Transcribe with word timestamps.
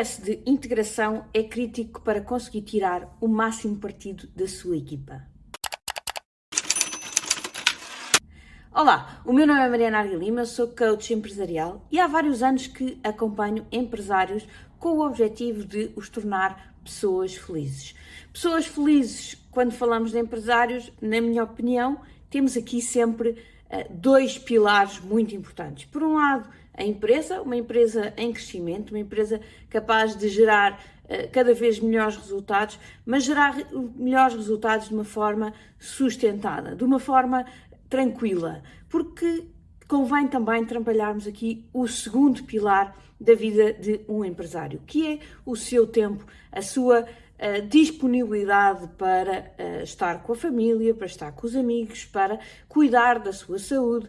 processo 0.00 0.22
de 0.22 0.40
integração 0.46 1.26
é 1.34 1.42
crítico 1.42 2.00
para 2.00 2.22
conseguir 2.22 2.62
tirar 2.62 3.14
o 3.20 3.28
máximo 3.28 3.76
partido 3.76 4.26
da 4.34 4.48
sua 4.48 4.78
equipa. 4.78 5.22
Olá, 8.72 9.20
o 9.26 9.32
meu 9.34 9.46
nome 9.46 9.60
é 9.60 9.68
Mariana 9.68 9.98
Arguilima, 9.98 10.46
sou 10.46 10.68
coach 10.68 11.12
empresarial 11.12 11.86
e 11.92 12.00
há 12.00 12.06
vários 12.06 12.42
anos 12.42 12.66
que 12.66 12.98
acompanho 13.04 13.66
empresários 13.70 14.46
com 14.78 14.96
o 14.96 15.06
objetivo 15.06 15.66
de 15.66 15.92
os 15.94 16.08
tornar 16.08 16.74
pessoas 16.82 17.34
felizes. 17.34 17.94
Pessoas 18.32 18.66
felizes, 18.66 19.34
quando 19.50 19.72
falamos 19.72 20.12
de 20.12 20.18
empresários, 20.18 20.90
na 21.02 21.20
minha 21.20 21.44
opinião, 21.44 22.00
temos 22.30 22.56
aqui 22.56 22.80
sempre 22.80 23.30
uh, 23.30 23.84
dois 23.90 24.38
pilares 24.38 24.98
muito 24.98 25.34
importantes. 25.34 25.84
Por 25.84 26.02
um 26.02 26.14
lado, 26.14 26.48
a 26.80 26.82
empresa, 26.82 27.42
uma 27.42 27.56
empresa 27.56 28.14
em 28.16 28.32
crescimento, 28.32 28.90
uma 28.90 28.98
empresa 28.98 29.38
capaz 29.68 30.16
de 30.16 30.28
gerar 30.28 30.82
uh, 31.04 31.30
cada 31.30 31.52
vez 31.52 31.78
melhores 31.78 32.16
resultados, 32.16 32.80
mas 33.04 33.22
gerar 33.22 33.54
melhores 33.94 34.34
resultados 34.34 34.88
de 34.88 34.94
uma 34.94 35.04
forma 35.04 35.52
sustentada, 35.78 36.74
de 36.74 36.82
uma 36.82 36.98
forma 36.98 37.44
tranquila, 37.86 38.62
porque 38.88 39.44
convém 39.86 40.26
também 40.26 40.64
trabalharmos 40.64 41.26
aqui 41.26 41.68
o 41.70 41.86
segundo 41.86 42.44
pilar 42.44 42.96
da 43.20 43.34
vida 43.34 43.74
de 43.74 44.00
um 44.08 44.24
empresário, 44.24 44.80
que 44.86 45.06
é 45.06 45.18
o 45.44 45.54
seu 45.54 45.86
tempo, 45.86 46.24
a 46.50 46.62
sua 46.62 47.02
uh, 47.02 47.68
disponibilidade 47.68 48.88
para 48.96 49.52
estar 49.82 50.22
com 50.22 50.32
a 50.32 50.36
família, 50.36 50.94
para 50.94 51.06
estar 51.06 51.30
com 51.32 51.46
os 51.46 51.54
amigos, 51.54 52.06
para 52.06 52.38
cuidar 52.70 53.18
da 53.18 53.34
sua 53.34 53.58
saúde, 53.58 54.08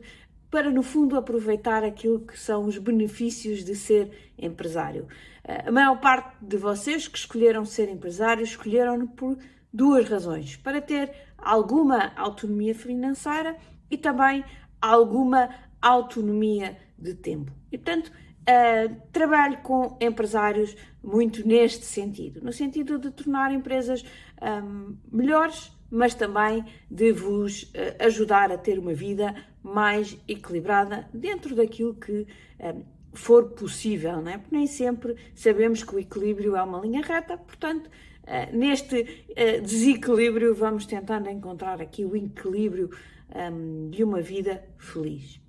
para 0.52 0.70
no 0.70 0.84
fundo 0.84 1.18
aproveitar 1.18 1.84
aquilo 1.84 2.20
que 2.20 2.38
são 2.38 2.66
os 2.66 2.78
benefícios 2.78 3.64
de 3.64 3.74
ser 3.74 4.34
empresário. 4.38 5.08
Uh, 5.44 5.70
a 5.70 5.72
maior 5.72 6.00
parte 6.00 6.36
de 6.42 6.58
vocês 6.58 7.08
que 7.08 7.18
escolheram 7.18 7.64
ser 7.66 7.90
empresários 7.90 8.50
escolheram-no 8.50 9.08
por 9.08 9.38
duas 9.74 10.08
razões: 10.10 10.58
para 10.58 10.82
ter 10.82 11.12
alguma 11.38 12.12
autonomia 12.18 12.76
financeira 12.76 13.56
e 13.90 13.98
também 13.98 14.44
alguma 14.82 15.50
autonomia 15.82 16.78
de 16.98 17.16
tempo. 17.16 17.52
E, 17.72 17.78
portanto, 17.78 18.12
uh, 18.42 18.96
trabalho 19.12 19.58
com 19.64 19.98
empresários 20.02 20.76
muito 21.04 21.48
neste 21.48 21.86
sentido, 21.86 22.42
no 22.44 22.54
sentido 22.54 23.00
de 23.00 23.10
tornar 23.10 23.52
empresas 23.52 24.04
um, 24.42 24.96
melhores, 25.12 25.72
mas 25.92 26.16
também 26.16 26.64
de 26.90 27.12
vos 27.12 27.64
uh, 27.64 28.06
ajudar 28.06 28.50
a 28.50 28.58
ter 28.58 28.80
uma 28.80 28.94
vida 28.94 29.36
mais 29.62 30.18
equilibrada 30.28 31.08
dentro 31.14 31.54
daquilo 31.54 31.94
que 31.94 32.26
um, 32.60 32.84
for 33.14 33.50
possível, 33.50 34.22
não 34.22 34.32
é? 34.32 34.38
Porque 34.38 34.56
nem 34.56 34.66
sempre 34.66 35.18
sabemos 35.36 35.84
que 35.84 35.94
o 35.94 36.00
equilíbrio 36.00 36.56
é 36.56 36.64
uma 36.64 36.80
linha 36.80 37.02
reta, 37.02 37.38
portanto, 37.38 37.88
uh, 37.88 38.56
neste 38.56 39.26
desequilíbrio 39.62 40.56
vamos 40.56 40.86
tentando 40.86 41.30
encontrar 41.30 41.82
aqui 41.82 42.06
o 42.06 42.16
equilíbrio 42.16 42.90
um, 43.36 43.90
de 43.90 44.02
uma 44.04 44.22
vida 44.22 44.64
feliz. 44.78 45.42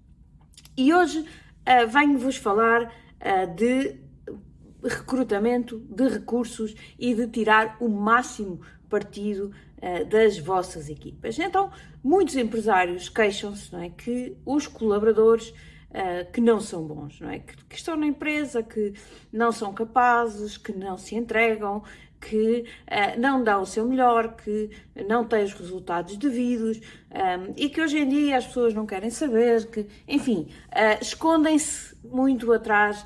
E 0.77 0.92
hoje 0.92 1.24
venho-vos 1.92 2.36
falar 2.36 2.90
de 3.54 3.94
recrutamento 4.82 5.78
de 5.80 6.08
recursos 6.08 6.74
e 6.98 7.14
de 7.14 7.28
tirar 7.28 7.77
o 7.78 7.88
máximo 7.88 8.60
partido 8.92 9.50
uh, 9.78 10.04
das 10.04 10.38
vossas 10.38 10.90
equipas. 10.90 11.38
Então, 11.38 11.70
muitos 12.04 12.36
empresários 12.36 13.08
queixam-se 13.08 13.74
é, 13.74 13.88
que 13.88 14.36
os 14.44 14.66
colaboradores 14.66 15.54
Uh, 15.92 16.24
que 16.33 16.40
não 16.40 16.58
são 16.58 16.86
bons, 16.86 17.20
não 17.20 17.28
é? 17.28 17.40
Que, 17.40 17.55
que, 17.68 17.77
estão 17.77 17.94
na 17.96 18.06
empresa, 18.06 18.62
que 18.62 18.94
não 19.30 19.52
são 19.52 19.74
capazes, 19.74 20.56
que 20.56 20.72
não 20.72 20.96
se 20.96 21.14
entregam, 21.14 21.83
que 22.18 22.64
uh, 22.89 23.20
não 23.20 23.44
dá 23.44 23.58
o 23.58 23.67
seu 23.67 23.86
melhor, 23.86 24.34
que 24.34 24.70
não 25.06 25.22
tem 25.22 25.44
os 25.44 25.52
resultados 25.52 26.17
devidos 26.17 26.78
um, 26.78 26.80
eh, 27.11 27.52
e 27.58 27.68
que 27.68 27.78
hoje 27.78 27.98
em 27.98 28.08
dia 28.08 28.38
as 28.38 28.46
pessoas 28.46 28.72
não 28.72 28.86
querem 28.86 29.11
saber, 29.11 29.67
que, 29.67 29.86
enfim, 30.08 30.48
escondem-se 30.98 31.94
muito 32.02 32.50
atrás 32.55 33.05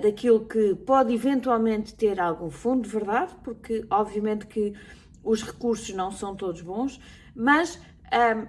daquilo 0.00 0.46
que 0.46 0.74
pode 0.74 1.12
eventualmente 1.12 1.94
ter 1.94 2.18
algum 2.18 2.48
fundo 2.50 2.82
de 2.82 2.88
verdade, 2.88 3.34
porque 3.44 3.84
obviamente 3.90 4.46
que 4.46 4.72
os 5.22 5.42
recursos 5.42 5.94
não 5.94 6.10
são 6.10 6.34
todos 6.34 6.60
bons, 6.60 7.00
mas 7.34 7.76
um, 7.76 8.46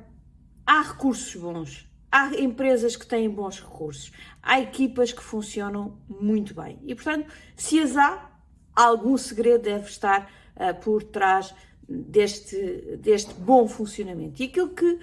há 0.65 0.81
recursos 0.81 1.35
bons. 1.35 1.89
Há 2.11 2.27
empresas 2.39 2.95
que 2.95 3.07
têm 3.07 3.27
bons 3.27 3.59
recursos, 3.59 4.11
há 4.41 4.59
equipas 4.59 5.11
que 5.11 5.23
funcionam 5.23 5.97
muito 6.07 6.53
bem 6.53 6.79
e, 6.83 6.93
portanto, 6.93 7.25
se 7.55 7.79
as 7.79 7.97
há, 7.97 8.29
algum 8.75 9.17
segredo 9.17 9.63
deve 9.63 9.87
estar 9.87 10.31
uh, 10.55 10.79
por 10.79 11.03
trás 11.03 11.55
deste, 11.89 12.97
deste 12.97 13.33
bom 13.33 13.67
funcionamento. 13.67 14.41
E 14.41 14.45
aquilo 14.45 14.69
que 14.69 14.85
uh, 14.85 14.99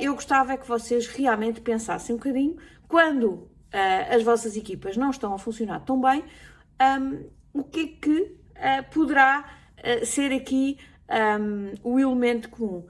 eu 0.00 0.14
gostava 0.14 0.52
é 0.52 0.56
que 0.56 0.66
vocês 0.66 1.06
realmente 1.06 1.60
pensassem 1.60 2.14
um 2.14 2.18
bocadinho 2.18 2.56
quando 2.88 3.26
uh, 3.26 3.50
as 4.14 4.22
vossas 4.22 4.56
equipas 4.56 4.96
não 4.96 5.10
estão 5.10 5.34
a 5.34 5.38
funcionar 5.38 5.80
tão 5.80 6.00
bem, 6.00 6.24
um, 6.80 7.26
o 7.52 7.64
que 7.64 7.80
é 7.80 7.86
que 7.86 8.36
poderá 8.90 9.44
ser 10.04 10.32
aqui 10.32 10.78
um, 11.10 11.72
o 11.82 11.98
elemento 11.98 12.48
comum. 12.48 12.86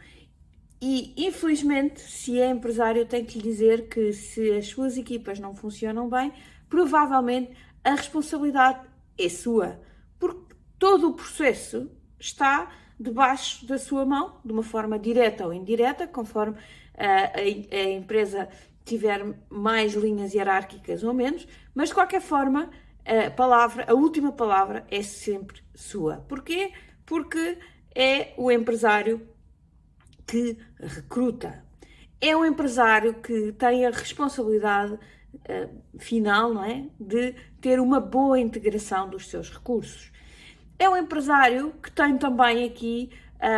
E, 0.81 1.15
infelizmente, 1.17 2.01
se 2.01 2.39
é 2.39 2.51
empresário, 2.51 3.07
tenho 3.07 3.25
que 3.25 3.39
lhe 3.39 3.45
dizer 3.45 3.89
que 3.89 4.13
se 4.13 4.53
as 4.53 4.67
suas 4.69 4.97
equipas 4.97 5.39
não 5.39 5.55
funcionam 5.55 6.09
bem, 6.09 6.33
provavelmente 6.69 7.53
a 7.83 7.95
responsabilidade 7.95 8.81
é 9.19 9.29
sua 9.29 9.81
porque 10.19 10.55
todo 10.79 11.09
o 11.09 11.15
processo 11.15 11.91
está 12.19 12.71
debaixo 12.99 13.67
da 13.67 13.79
sua 13.79 14.05
mão, 14.05 14.41
de 14.45 14.53
uma 14.53 14.63
forma 14.63 14.99
direta 14.99 15.45
ou 15.45 15.53
indireta, 15.53 16.07
conforme 16.07 16.57
a, 16.97 17.39
a, 17.39 17.41
a 17.41 17.91
empresa 17.93 18.49
tiver 18.85 19.35
mais 19.51 19.95
linhas 19.95 20.33
hierárquicas 20.33 21.03
ou 21.03 21.13
menos, 21.13 21.47
mas 21.75 21.89
de 21.91 21.95
qualquer 21.95 22.23
forma, 22.23 22.71
a 23.05 23.31
palavra, 23.31 23.85
a 23.89 23.95
última 23.95 24.33
palavra 24.33 24.87
é 24.91 25.03
sempre 25.03 25.63
sua. 25.75 26.19
Porquê? 26.29 26.73
Porque 27.05 27.59
é 27.97 28.35
o 28.37 28.53
empresário 28.53 29.27
que 30.27 30.59
recruta. 30.79 31.65
É 32.21 32.37
o 32.37 32.45
empresário 32.45 33.15
que 33.15 33.53
tem 33.53 33.87
a 33.87 33.91
responsabilidade 33.91 34.93
uh, 34.95 35.99
final, 35.99 36.53
não 36.53 36.63
é? 36.63 36.85
De 37.01 37.35
ter 37.61 37.81
uma 37.81 37.99
boa 37.99 38.39
integração 38.39 39.09
dos 39.09 39.29
seus 39.29 39.51
recursos. 39.51 40.13
É 40.79 40.89
um 40.89 40.97
empresário 40.97 41.73
que 41.83 41.91
tem 41.91 42.19
também 42.19 42.65
aqui 42.65 43.11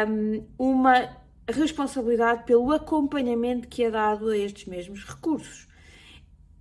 um, 0.09 0.47
uma 0.57 1.17
responsabilidade 1.49 2.45
pelo 2.45 2.73
acompanhamento 2.73 3.67
que 3.67 3.83
é 3.83 3.91
dado 3.91 4.29
a 4.29 4.39
estes 4.39 4.67
mesmos 4.67 5.05
recursos. 5.05 5.67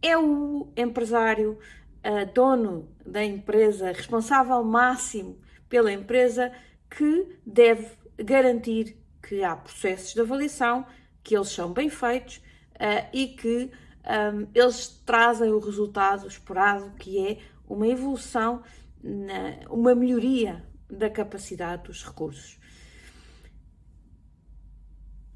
É 0.02 0.18
o 0.18 0.68
empresário, 0.76 1.60
uh, 2.04 2.34
dono 2.34 2.90
da 3.06 3.24
empresa, 3.24 3.92
responsável 3.92 4.64
máximo 4.64 5.38
pela 5.70 5.92
empresa, 5.92 6.52
que 6.90 7.40
deve 7.46 7.92
garantir 8.18 8.98
que 9.22 9.44
há 9.44 9.56
processos 9.56 10.14
de 10.14 10.22
avaliação, 10.22 10.86
que 11.24 11.36
eles 11.36 11.50
são 11.50 11.74
bem 11.74 11.90
feitos 11.90 12.38
uh, 12.76 13.08
e 13.14 13.28
que 13.28 13.72
um, 14.08 14.48
eles 14.56 14.88
trazem 15.06 15.52
o 15.52 15.60
resultado 15.60 16.28
esperado, 16.28 16.92
que 16.92 17.20
é 17.28 17.38
uma 17.68 17.88
evolução, 17.88 18.64
na, 19.04 19.60
uma 19.70 19.94
melhoria 19.94 20.66
da 20.90 21.10
capacidade 21.10 21.84
dos 21.84 22.04
recursos. 22.04 22.58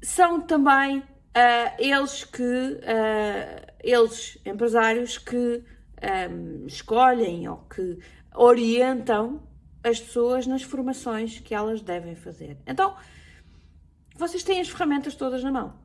São 0.02 0.40
também 0.40 0.98
uh, 0.98 1.04
eles 1.78 2.24
que, 2.24 2.42
uh, 2.42 3.72
eles, 3.82 4.38
empresários, 4.44 5.18
que 5.18 5.62
um, 6.30 6.66
escolhem 6.66 7.46
ou 7.48 7.58
que 7.58 7.98
orientam 8.34 9.42
as 9.82 10.00
pessoas 10.00 10.46
nas 10.46 10.62
formações 10.62 11.40
que 11.40 11.54
elas 11.54 11.80
devem 11.80 12.14
fazer. 12.14 12.58
Então, 12.66 12.96
vocês 14.16 14.42
têm 14.42 14.60
as 14.60 14.68
ferramentas 14.68 15.14
todas 15.14 15.42
na 15.42 15.50
mão 15.50 15.82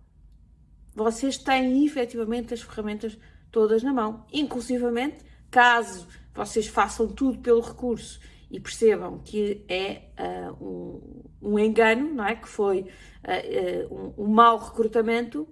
vocês 0.98 1.38
têm 1.38 1.86
efetivamente 1.86 2.56
as 2.56 2.62
ferramentas 2.64 3.16
todas 3.52 3.84
na 3.84 3.94
mão. 3.94 4.26
Inclusivamente, 4.34 5.18
caso 5.52 6.08
vocês 6.34 6.66
façam 6.66 7.08
tudo 7.08 7.38
pelo 7.38 7.62
recurso 7.62 8.20
e 8.50 8.60
percebam 8.60 9.20
que 9.20 9.64
é 9.70 10.10
uh, 10.20 10.64
um, 10.64 11.24
um, 11.40 11.60
engano, 11.60 12.16
não 12.16 12.26
é? 12.26 12.36
Que 12.36 12.48
foi 12.48 12.80
uh, 12.82 13.94
uh, 13.94 14.14
um, 14.18 14.26
um 14.26 14.28
mau 14.28 14.58
recrutamento, 14.58 15.48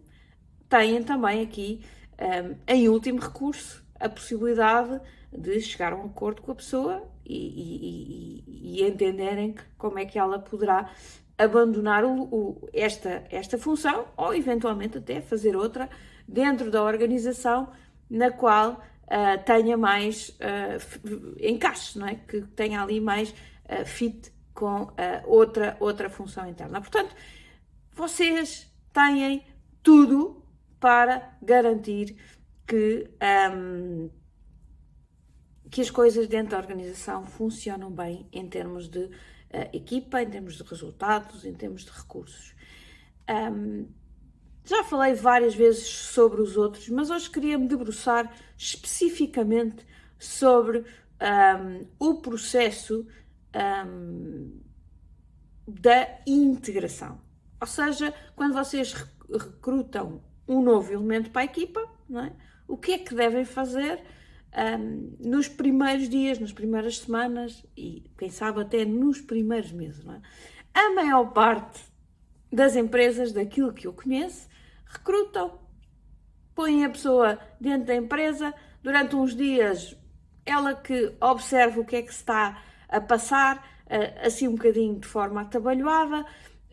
têm 0.68 1.03
também 1.03 1.44
aqui, 1.44 1.86
um, 2.19 2.56
em 2.68 2.89
último 2.89 3.19
recurso, 3.19 3.86
a 4.00 4.09
possibilidade 4.09 5.00
de 5.31 5.62
chegar 5.62 5.94
a 5.94 5.95
um 5.95 6.06
acordo 6.07 6.41
com 6.41 6.53
a 6.53 6.56
pessoa 6.56 7.07
e, 7.25 8.44
e, 8.48 8.80
e, 8.80 8.88
entenderem 8.88 9.56
como 9.77 10.00
é 10.00 10.06
que 10.06 10.19
ela 10.19 10.39
poderá 10.39 10.89
abandonar 11.38 12.06
o, 12.06 12.24
o, 12.24 12.69
esta, 12.74 13.25
esta 13.30 13.57
função 13.57 14.07
ou 14.16 14.33
eventualmente 14.33 14.98
até 14.98 15.22
fazer 15.22 15.56
outra 15.56 15.89
dentro 16.27 16.72
da 16.72 16.83
organização 16.83 17.69
na 18.10 18.31
qual 18.31 18.74
uh, 19.06 19.44
tenha 19.45 19.77
mais 19.77 20.30
uh, 20.30 21.36
encaixe, 21.39 21.98
não 22.00 22.07
é? 22.07 22.16
Que 22.16 22.42
tenha 22.42 22.81
ali 22.81 23.01
mais 23.01 23.31
uh, 23.31 23.86
fit 23.86 24.31
com 24.54 24.88
outra, 25.25 25.75
outra 25.81 26.10
função 26.10 26.48
interna. 26.48 26.80
Portanto, 26.80 27.13
vocês 27.92 28.72
têm 28.94 29.44
tudo 29.83 30.42
para 30.80 31.38
garantir 31.42 32.16
que, 32.66 33.10
um, 33.54 34.10
que 35.75 35.81
as 35.81 35.89
coisas 35.89 36.25
dentro 36.30 36.51
da 36.51 36.57
organização 36.57 37.25
funcionam 37.25 37.92
bem 37.92 38.25
em 38.31 38.48
termos 38.48 38.88
de 38.88 39.10
equipa, 39.74 40.22
em 40.22 40.30
termos 40.30 40.56
de 40.56 40.63
resultados, 40.63 41.44
em 41.44 41.54
termos 41.54 41.83
de 41.83 41.92
recursos. 41.92 42.56
Um, 43.30 43.86
já 44.63 44.86
falei 44.86 45.16
várias 45.16 45.54
vezes 45.54 45.86
sobre 45.86 46.42
os 46.42 46.56
outros, 46.56 46.88
mas 46.88 47.10
hoje 47.10 47.30
queria 47.30 47.57
me 47.57 47.68
debruçar 47.68 48.33
especificamente 48.57 49.86
sobre 50.18 50.80
um, 50.80 51.86
o 52.00 52.22
processo 52.22 53.06
um, 53.86 54.57
da 55.68 56.22
integração. 56.25 57.19
Ou 57.60 57.68
seja, 57.68 58.13
quando 58.33 58.54
vocês 58.54 58.94
recrutam 59.30 60.24
um 60.48 60.62
novo 60.62 60.94
elemento 60.94 61.31
para 61.31 61.42
a 61.42 61.45
equipa, 61.45 61.81
é? 62.12 62.31
o 62.66 62.77
que 62.77 62.94
é 62.94 62.98
que 62.98 63.13
devem 63.13 63.44
fazer 63.44 64.01
um, 64.55 65.17
nos 65.19 65.47
primeiros 65.47 66.07
dias, 66.09 66.39
nas 66.39 66.51
primeiras 66.51 66.99
semanas 66.99 67.63
e, 67.75 68.09
quem 68.17 68.29
sabe, 68.29 68.61
até 68.61 68.85
nos 68.85 69.21
primeiros 69.21 69.71
meses. 69.71 70.05
É? 70.05 70.21
A 70.73 70.93
maior 70.93 71.31
parte 71.31 71.81
das 72.51 72.75
empresas, 72.75 73.31
daquilo 73.31 73.73
que 73.73 73.87
eu 73.87 73.93
conheço, 73.93 74.47
recrutam, 74.85 75.59
põem 76.53 76.85
a 76.85 76.89
pessoa 76.89 77.39
dentro 77.59 77.87
da 77.87 77.95
empresa, 77.95 78.53
durante 78.81 79.15
uns 79.15 79.35
dias 79.35 79.97
ela 80.45 80.75
que 80.75 81.13
observa 81.19 81.81
o 81.81 81.85
que 81.85 81.95
é 81.95 82.01
que 82.01 82.11
está 82.11 82.61
a 82.87 83.01
passar, 83.01 83.67
eh, 83.87 84.25
assim 84.25 84.47
um 84.47 84.55
bocadinho 84.55 84.99
de 84.99 85.07
forma 85.07 85.41
atabalhoada, 85.41 86.23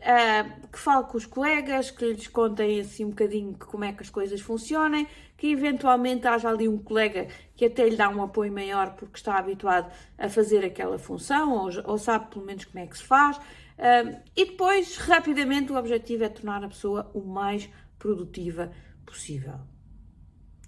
eh, 0.05 0.43
que 0.69 0.77
fale 0.77 1.05
com 1.05 1.17
os 1.17 1.25
colegas, 1.25 1.89
que 1.89 2.03
lhes 2.05 2.27
contem 2.27 2.81
assim 2.81 3.05
um 3.05 3.09
bocadinho 3.11 3.57
como 3.57 3.85
é 3.85 3.93
que 3.93 4.03
as 4.03 4.09
coisas 4.09 4.41
funcionem, 4.41 5.07
que 5.37 5.47
eventualmente 5.47 6.27
haja 6.27 6.49
ali 6.49 6.67
um 6.67 6.77
colega 6.77 7.27
que 7.55 7.65
até 7.65 7.87
lhe 7.87 7.95
dá 7.95 8.09
um 8.09 8.21
apoio 8.21 8.51
maior 8.51 8.95
porque 8.95 9.17
está 9.17 9.37
habituado 9.37 9.89
a 10.17 10.27
fazer 10.27 10.65
aquela 10.65 10.99
função 10.99 11.53
ou, 11.53 11.69
ou 11.85 11.97
sabe 11.97 12.29
pelo 12.29 12.45
menos 12.45 12.65
como 12.65 12.83
é 12.83 12.87
que 12.87 12.97
se 12.97 13.03
faz. 13.05 13.39
Eh, 13.77 14.21
e 14.35 14.45
depois, 14.45 14.97
rapidamente, 14.97 15.71
o 15.71 15.77
objetivo 15.77 16.25
é 16.25 16.29
tornar 16.29 16.63
a 16.65 16.67
pessoa 16.67 17.09
o 17.13 17.21
mais 17.21 17.69
produtiva 17.97 18.69
possível. 19.05 19.61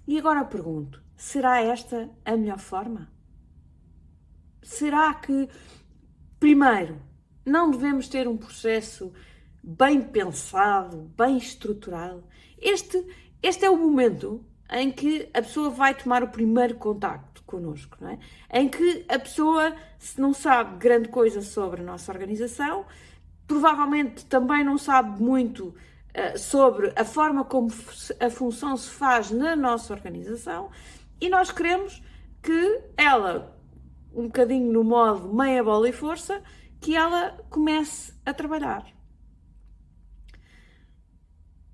E 0.08 0.18
agora 0.18 0.46
pergunto: 0.46 1.02
será 1.14 1.60
esta 1.60 2.08
a 2.24 2.36
melhor 2.36 2.58
forma? 2.58 3.12
Será 4.62 5.12
que, 5.12 5.46
primeiro, 6.40 7.00
não 7.46 7.70
devemos 7.70 8.08
ter 8.08 8.26
um 8.26 8.36
processo 8.36 9.12
bem 9.62 10.02
pensado, 10.02 11.10
bem 11.16 11.38
estruturado? 11.38 12.24
Este, 12.60 13.06
este 13.42 13.64
é 13.64 13.70
o 13.70 13.76
momento 13.76 14.44
em 14.70 14.90
que 14.90 15.28
a 15.32 15.40
pessoa 15.40 15.70
vai 15.70 15.94
tomar 15.94 16.22
o 16.24 16.28
primeiro 16.28 16.74
contacto 16.74 17.42
connosco, 17.44 17.96
não 18.00 18.10
é? 18.10 18.18
Em 18.52 18.68
que 18.68 19.04
a 19.08 19.18
pessoa, 19.18 19.74
se 19.98 20.20
não 20.20 20.34
sabe 20.34 20.76
grande 20.78 21.08
coisa 21.08 21.40
sobre 21.40 21.80
a 21.80 21.84
nossa 21.84 22.10
organização, 22.10 22.84
provavelmente 23.46 24.26
também 24.26 24.64
não 24.64 24.76
sabe 24.76 25.22
muito 25.22 25.72
eh, 26.12 26.36
sobre 26.36 26.92
a 26.96 27.04
forma 27.04 27.44
como 27.44 27.68
a 28.18 28.30
função 28.30 28.76
se 28.76 28.90
faz 28.90 29.30
na 29.30 29.54
nossa 29.54 29.92
organização 29.92 30.70
e 31.20 31.28
nós 31.28 31.52
queremos 31.52 32.02
que 32.42 32.80
ela, 32.96 33.56
um 34.14 34.24
bocadinho 34.24 34.72
no 34.72 34.82
modo 34.82 35.32
meia 35.32 35.62
bola 35.62 35.88
e 35.88 35.92
força, 35.92 36.42
que 36.80 36.94
ela 36.94 37.32
comece 37.50 38.12
a 38.24 38.32
trabalhar. 38.32 38.86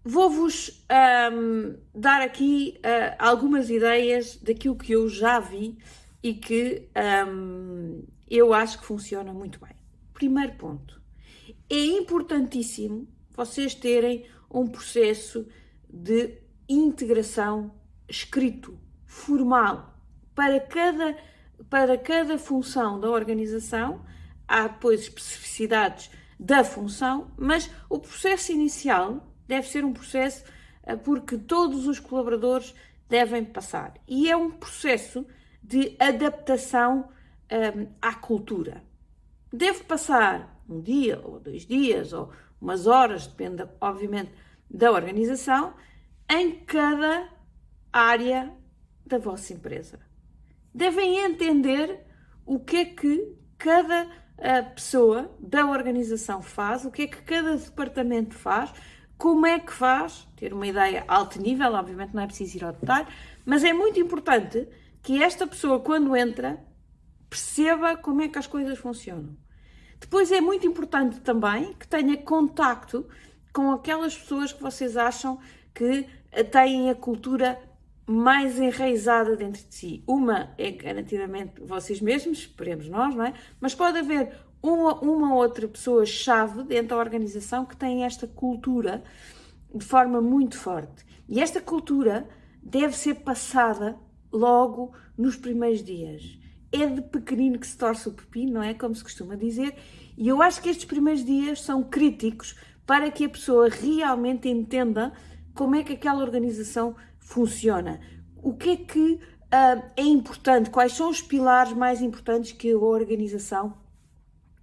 Vou-vos 0.04 0.84
um, 1.32 1.76
dar 1.94 2.22
aqui 2.22 2.78
uh, 2.78 3.14
algumas 3.18 3.70
ideias 3.70 4.36
daquilo 4.36 4.76
que 4.76 4.92
eu 4.92 5.08
já 5.08 5.38
vi 5.38 5.78
e 6.22 6.34
que 6.34 6.88
um, 7.28 8.04
eu 8.28 8.52
acho 8.52 8.80
que 8.80 8.86
funciona 8.86 9.32
muito 9.32 9.60
bem. 9.60 9.76
Primeiro 10.12 10.54
ponto. 10.54 11.00
É 11.70 11.76
importantíssimo 11.76 13.06
vocês 13.30 13.74
terem 13.74 14.26
um 14.50 14.66
processo 14.66 15.46
de 15.88 16.38
integração 16.68 17.72
escrito, 18.08 18.78
formal, 19.06 19.98
para 20.34 20.60
cada, 20.60 21.16
para 21.68 21.96
cada 21.98 22.38
função 22.38 22.98
da 22.98 23.10
organização. 23.10 24.04
Há 24.46 24.68
depois 24.68 25.02
especificidades 25.02 26.10
da 26.38 26.64
função, 26.64 27.30
mas 27.36 27.70
o 27.88 27.98
processo 27.98 28.52
inicial 28.52 29.26
deve 29.46 29.68
ser 29.68 29.84
um 29.84 29.92
processo 29.92 30.44
eh, 30.82 30.96
porque 30.96 31.38
todos 31.38 31.86
os 31.86 32.00
colaboradores 32.00 32.74
devem 33.08 33.44
passar. 33.44 33.94
E 34.08 34.30
é 34.30 34.36
um 34.36 34.50
processo 34.50 35.26
de 35.62 35.96
adaptação 35.98 37.08
um, 37.50 37.82
eh, 37.82 37.88
à 38.00 38.14
cultura. 38.14 38.82
Deve 39.52 39.84
passar 39.84 40.62
um 40.68 40.80
dia 40.80 41.20
ou 41.22 41.38
dois 41.38 41.66
dias 41.66 42.12
ou 42.12 42.32
umas 42.60 42.86
horas, 42.86 43.26
depende, 43.26 43.68
obviamente, 43.80 44.32
da 44.70 44.90
organização, 44.90 45.74
em 46.30 46.64
cada 46.64 47.28
área 47.92 48.52
da 49.04 49.18
vossa 49.18 49.52
empresa. 49.52 50.00
Devem 50.74 51.18
entender 51.18 52.06
o 52.46 52.58
que 52.58 52.76
é 52.76 52.84
que 52.86 53.36
cada 53.58 54.08
eh, 54.44 54.60
pessoa 54.62 55.30
da 55.38 55.64
organização 55.66 56.42
faz, 56.42 56.84
o 56.84 56.90
que 56.90 57.02
é 57.02 57.06
que 57.06 57.22
cada 57.22 57.56
departamento 57.56 58.34
faz, 58.34 58.72
como 59.16 59.46
é 59.46 59.60
que 59.60 59.72
faz, 59.72 60.26
ter 60.34 60.52
uma 60.52 60.66
ideia 60.66 61.04
alto 61.06 61.40
nível, 61.40 61.74
obviamente 61.74 62.12
não 62.12 62.24
é 62.24 62.26
preciso 62.26 62.56
ir 62.56 62.64
ao 62.64 62.72
detalhe, 62.72 63.06
mas 63.46 63.62
é 63.62 63.72
muito 63.72 64.00
importante 64.00 64.66
que 65.00 65.22
esta 65.22 65.46
pessoa, 65.46 65.78
quando 65.78 66.16
entra, 66.16 66.60
perceba 67.30 67.96
como 67.96 68.22
é 68.22 68.28
que 68.28 68.36
as 68.36 68.48
coisas 68.48 68.76
funcionam. 68.78 69.36
Depois 70.00 70.32
é 70.32 70.40
muito 70.40 70.66
importante 70.66 71.20
também 71.20 71.72
que 71.74 71.86
tenha 71.86 72.16
contacto 72.16 73.08
com 73.52 73.70
aquelas 73.70 74.18
pessoas 74.18 74.52
que 74.52 74.60
vocês 74.60 74.96
acham 74.96 75.38
que 75.72 76.04
têm 76.50 76.90
a 76.90 76.96
cultura 76.96 77.58
mais 78.06 78.58
enraizada 78.58 79.36
dentro 79.36 79.62
de 79.66 79.74
si. 79.74 80.04
Uma 80.06 80.50
é 80.58 80.70
garantidamente 80.70 81.60
vocês 81.60 82.00
mesmos, 82.00 82.38
esperemos 82.38 82.88
nós, 82.88 83.14
não 83.14 83.24
é? 83.24 83.34
Mas 83.60 83.74
pode 83.74 83.98
haver 83.98 84.32
uma, 84.62 84.94
uma 85.00 85.34
outra 85.34 85.66
pessoa-chave 85.68 86.62
dentro 86.64 86.88
da 86.88 86.98
organização 86.98 87.64
que 87.64 87.76
tem 87.76 88.04
esta 88.04 88.26
cultura 88.26 89.02
de 89.74 89.84
forma 89.84 90.20
muito 90.20 90.58
forte. 90.58 91.04
E 91.28 91.40
esta 91.40 91.60
cultura 91.60 92.28
deve 92.62 92.96
ser 92.96 93.16
passada 93.16 93.96
logo 94.32 94.92
nos 95.16 95.36
primeiros 95.36 95.82
dias 95.82 96.42
é 96.72 96.86
de 96.86 97.02
pequenino 97.02 97.58
que 97.58 97.66
se 97.66 97.76
torce 97.76 98.08
o 98.08 98.12
pepino, 98.12 98.54
não 98.54 98.62
é? 98.62 98.72
Como 98.72 98.94
se 98.94 99.04
costuma 99.04 99.36
dizer. 99.36 99.76
E 100.16 100.26
eu 100.26 100.40
acho 100.40 100.60
que 100.62 100.70
estes 100.70 100.86
primeiros 100.86 101.24
dias 101.24 101.60
são 101.60 101.82
críticos 101.82 102.56
para 102.86 103.10
que 103.10 103.24
a 103.24 103.28
pessoa 103.28 103.68
realmente 103.68 104.48
entenda 104.48 105.12
como 105.54 105.76
é 105.76 105.84
que 105.84 105.92
aquela 105.92 106.22
organização 106.22 106.96
funciona. 107.22 108.00
O 108.36 108.54
que 108.54 108.70
é 108.70 108.76
que 108.76 109.12
uh, 109.14 109.82
é 109.96 110.02
importante, 110.02 110.70
quais 110.70 110.92
são 110.92 111.08
os 111.08 111.22
pilares 111.22 111.72
mais 111.72 112.02
importantes 112.02 112.52
que 112.52 112.72
a 112.72 112.78
organização 112.78 113.76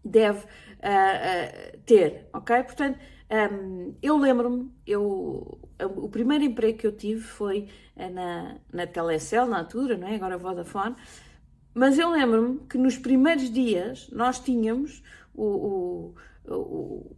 deve 0.03 0.39
uh, 0.39 0.45
uh, 0.45 1.79
ter, 1.85 2.27
ok? 2.33 2.63
Portanto, 2.63 2.99
um, 3.53 3.95
eu 4.01 4.17
lembro-me, 4.17 4.71
eu, 4.85 5.59
o 5.79 6.09
primeiro 6.09 6.43
emprego 6.43 6.79
que 6.79 6.87
eu 6.87 6.91
tive 6.91 7.21
foi 7.21 7.67
na, 7.95 8.57
na 8.73 8.87
Telecel, 8.87 9.45
na 9.45 9.59
altura, 9.59 9.97
não 9.97 10.07
é? 10.07 10.15
agora 10.15 10.37
Vodafone, 10.37 10.95
mas 11.73 11.99
eu 11.99 12.09
lembro-me 12.09 12.59
que 12.67 12.77
nos 12.77 12.97
primeiros 12.97 13.51
dias 13.51 14.09
nós 14.11 14.39
tínhamos 14.39 15.03
o, 15.33 15.45
o, 15.45 16.15
o, 16.55 17.15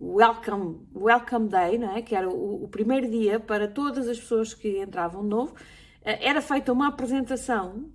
welcome, 0.00 0.86
welcome 0.94 1.48
Day, 1.48 1.78
não 1.78 1.96
é? 1.96 2.02
que 2.02 2.14
era 2.14 2.28
o, 2.28 2.64
o, 2.64 2.68
primeiro 2.68 3.10
dia 3.10 3.38
para 3.38 3.68
todas 3.68 4.08
as 4.08 4.18
pessoas 4.18 4.54
que 4.54 4.82
entravam 4.82 5.22
novo, 5.22 5.54
eh, 6.02 6.28
era 6.28 6.40
feita 6.40 6.72
uma 6.72 6.88
apresentação 6.88 7.90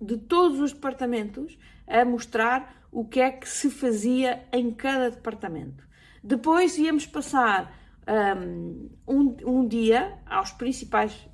de 0.00 0.16
todos 0.16 0.60
os 0.60 0.72
departamentos 0.72 1.58
a 1.86 2.04
mostrar 2.04 2.86
o 2.92 3.04
que 3.04 3.20
é 3.20 3.30
que 3.30 3.48
se 3.48 3.70
fazia 3.70 4.44
em 4.52 4.70
cada 4.72 5.10
departamento. 5.10 5.86
Depois 6.22 6.76
íamos 6.78 7.06
passar 7.06 7.76
um, 9.06 9.36
um 9.44 9.68
dia 9.68 10.18
aos 10.24 10.50
principais, 10.52 11.28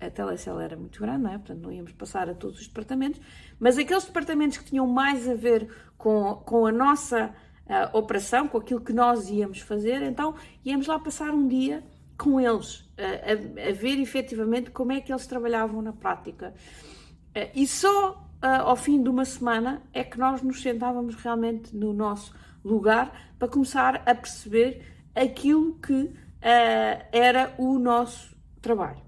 a 0.00 0.10
telecel 0.10 0.58
era 0.60 0.76
muito 0.76 0.98
grande, 0.98 1.22
não 1.22 1.32
é? 1.32 1.38
Portanto, 1.38 1.60
não 1.60 1.72
íamos 1.72 1.92
passar 1.92 2.30
a 2.30 2.34
todos 2.34 2.60
os 2.60 2.66
departamentos, 2.66 3.20
mas 3.60 3.76
aqueles 3.76 4.04
departamentos 4.04 4.56
que 4.56 4.64
tinham 4.64 4.86
mais 4.86 5.28
a 5.28 5.34
ver 5.34 5.68
com, 5.98 6.34
com 6.46 6.66
a 6.66 6.72
nossa 6.72 7.34
uh, 7.68 7.96
operação, 7.96 8.48
com 8.48 8.58
aquilo 8.58 8.80
que 8.80 8.92
nós 8.92 9.28
íamos 9.28 9.60
fazer, 9.60 10.02
então 10.02 10.34
íamos 10.64 10.86
lá 10.86 10.98
passar 10.98 11.32
um 11.32 11.46
dia 11.46 11.84
com 12.16 12.40
eles, 12.40 12.80
uh, 12.80 12.86
a, 12.96 13.68
a, 13.68 13.72
ver 13.72 13.98
efetivamente 14.00 14.70
como 14.70 14.92
é 14.92 15.00
que 15.00 15.12
eles 15.12 15.26
trabalhavam 15.26 15.82
na 15.82 15.92
prática. 15.92 16.54
e 17.54 17.66
só 17.66 18.22
ao 18.40 18.76
fim 18.76 19.02
de 19.02 19.08
uma 19.08 19.24
semana 19.24 19.82
é 19.92 20.04
que 20.04 20.18
nós 20.18 20.40
nos 20.42 20.62
sentávamos 20.62 21.16
realmente 21.16 21.74
no 21.74 21.92
nosso 21.92 22.32
lugar 22.64 23.34
para 23.38 23.48
começar 23.48 24.02
a 24.06 24.14
perceber 24.14 24.82
aquilo 25.14 25.74
que 25.80 26.14
era 27.10 27.54
o 27.58 27.78
nosso 27.78 28.36
trabalho. 28.62 29.02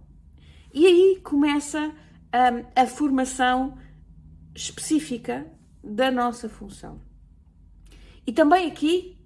E 0.74 0.86
aí 0.86 1.20
começa 1.22 1.94
a 2.74 2.86
formação 2.86 3.78
específica 4.54 5.46
da 5.82 6.10
nossa 6.10 6.48
função. 6.48 7.07
E 8.28 8.32
também 8.32 8.66
aqui, 8.66 9.18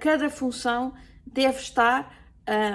cada 0.00 0.28
função 0.28 0.92
deve 1.24 1.60
estar 1.60 2.12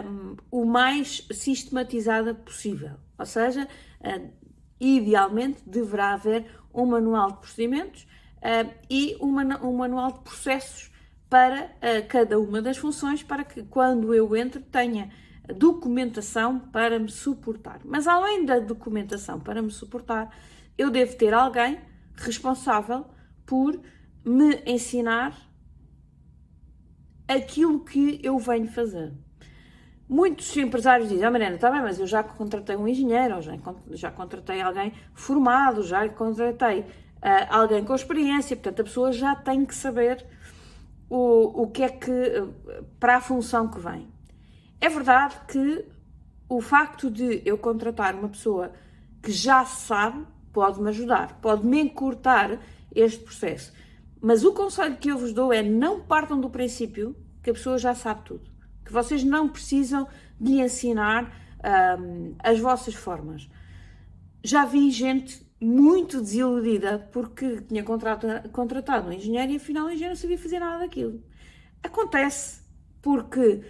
um, 0.05 0.37
o 0.49 0.63
mais 0.63 1.27
sistematizada 1.29 2.33
possível. 2.33 2.91
Ou 3.19 3.25
seja, 3.25 3.67
uh, 3.99 4.31
idealmente 4.79 5.61
deverá 5.65 6.13
haver 6.13 6.45
um 6.73 6.85
manual 6.85 7.33
de 7.33 7.39
procedimentos 7.39 8.03
uh, 8.37 8.73
e 8.89 9.17
um, 9.19 9.73
manual 9.73 10.13
de 10.13 10.19
processos 10.19 10.89
para 11.29 11.69
cada 12.07 12.39
uma 12.39 12.61
das 12.61 12.77
funções, 12.77 13.21
para 13.21 13.43
que 13.43 13.61
quando 13.63 14.13
eu 14.13 14.33
entro 14.33 14.61
tenha 14.61 15.11
documentação 15.57 16.57
para 16.57 16.97
me 16.97 17.11
suportar. 17.11 17.81
Mas 17.83 18.07
além 18.07 18.45
da 18.45 18.59
documentação 18.59 19.37
para 19.37 19.61
me 19.61 19.69
suportar, 19.69 20.33
eu 20.77 20.89
devo 20.89 21.17
ter 21.17 21.33
alguém 21.33 21.81
responsável 22.15 23.05
por 23.45 23.77
me 24.23 24.63
ensinar 24.65 25.46
aquilo 27.27 27.79
que 27.79 28.19
eu 28.23 28.37
venho 28.39 28.67
fazer. 28.67 29.13
Muitos 30.09 30.55
empresários 30.55 31.09
dizem, 31.09 31.25
ah 31.25 31.31
Mariana, 31.31 31.55
está 31.55 31.69
bem, 31.69 31.81
mas 31.81 31.99
eu 31.99 32.07
já 32.07 32.23
contratei 32.23 32.77
um 32.77 32.87
engenheiro, 32.87 33.41
já, 33.41 33.57
já 33.91 34.09
contratei 34.09 34.61
alguém 34.61 34.93
formado, 35.13 35.83
já 35.83 36.07
contratei 36.07 36.79
uh, 36.79 36.85
alguém 37.49 37.83
com 37.83 37.93
experiência, 37.93 38.55
portanto 38.55 38.79
a 38.79 38.83
pessoa 38.85 39.11
já 39.11 39.35
tem 39.35 39.65
que 39.65 39.75
saber 39.75 40.25
o, 41.09 41.63
o 41.63 41.67
que 41.67 41.83
é 41.83 41.89
que, 41.89 42.09
uh, 42.09 42.53
para 42.97 43.17
a 43.17 43.21
função 43.21 43.67
que 43.67 43.79
vem. 43.79 44.07
É 44.79 44.87
verdade 44.87 45.35
que 45.45 45.85
o 46.47 46.61
facto 46.61 47.11
de 47.11 47.41
eu 47.43 47.57
contratar 47.57 48.15
uma 48.15 48.29
pessoa 48.29 48.71
que 49.21 49.31
já 49.31 49.65
sabe 49.65 50.25
pode-me 50.53 50.87
ajudar, 50.89 51.37
pode-me 51.41 51.81
encurtar 51.81 52.59
este 52.95 53.23
processo. 53.23 53.73
Mas 54.21 54.43
o 54.43 54.53
conselho 54.53 54.97
que 54.97 55.09
eu 55.09 55.17
vos 55.17 55.33
dou 55.33 55.53
é 55.53 55.61
não 55.61 56.01
partam 56.01 56.39
do 56.39 56.49
princípio 56.49 57.15
que 57.43 57.49
a 57.49 57.53
pessoa 57.53 57.77
já 57.77 57.93
sabe 57.93 58.23
tudo 58.23 58.57
que 58.87 58.93
vocês 58.93 59.23
não 59.23 59.49
precisam 59.49 60.07
de 60.39 60.53
lhe 60.53 60.61
ensinar 60.61 61.29
um, 61.99 62.35
as 62.39 62.57
vossas 62.59 62.95
formas. 62.95 63.49
Já 64.43 64.65
vi 64.65 64.89
gente 64.89 65.45
muito 65.59 66.21
desiludida 66.21 67.09
porque 67.11 67.61
tinha 67.61 67.83
contratado 67.83 69.09
um 69.09 69.11
engenheiro 69.11 69.51
e 69.51 69.55
afinal 69.57 69.85
o 69.85 69.89
engenheiro 69.89 70.13
não 70.13 70.21
sabia 70.21 70.37
fazer 70.37 70.59
nada 70.59 70.79
daquilo. 70.79 71.21
Acontece 71.83 72.61
porque 73.01 73.61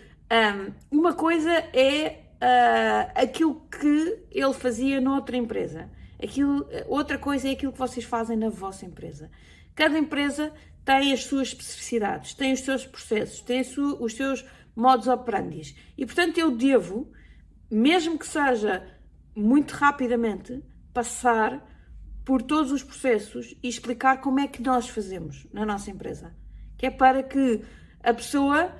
um, 0.91 0.97
uma 0.99 1.13
coisa 1.13 1.51
é 1.51 2.21
uh, 2.35 3.11
aquilo 3.15 3.61
que 3.71 4.23
ele 4.31 4.53
fazia 4.53 5.01
noutra 5.01 5.35
empresa. 5.35 5.89
Aquilo, 6.21 6.67
outra 6.87 7.17
coisa 7.17 7.47
é 7.47 7.51
aquilo 7.51 7.71
que 7.71 7.79
vocês 7.79 8.05
fazem 8.05 8.37
na 8.37 8.49
vossa 8.49 8.85
empresa. 8.85 9.31
Cada 9.77 9.99
empresa 9.99 10.51
tem 10.83 11.13
as 11.13 11.25
suas 11.25 11.49
especificidades, 11.49 12.33
tem 12.33 12.51
os 12.51 12.61
seus 12.61 12.83
processos, 12.83 13.41
tem 13.41 13.61
os 13.61 14.13
seus 14.15 14.43
modus 14.75 15.07
operandi. 15.07 15.77
E 15.95 16.03
portanto 16.03 16.39
eu 16.39 16.49
devo, 16.49 17.11
mesmo 17.69 18.17
que 18.17 18.25
seja 18.25 18.91
muito 19.35 19.73
rapidamente, 19.73 20.63
passar 20.91 21.63
por 22.25 22.41
todos 22.41 22.71
os 22.71 22.81
processos 22.81 23.53
e 23.61 23.67
explicar 23.69 24.19
como 24.19 24.39
é 24.39 24.47
que 24.47 24.63
nós 24.63 24.89
fazemos 24.89 25.45
na 25.53 25.63
nossa 25.63 25.91
empresa. 25.91 26.35
Que 26.75 26.87
é 26.87 26.89
para 26.89 27.21
que 27.21 27.61
a 28.01 28.15
pessoa 28.15 28.73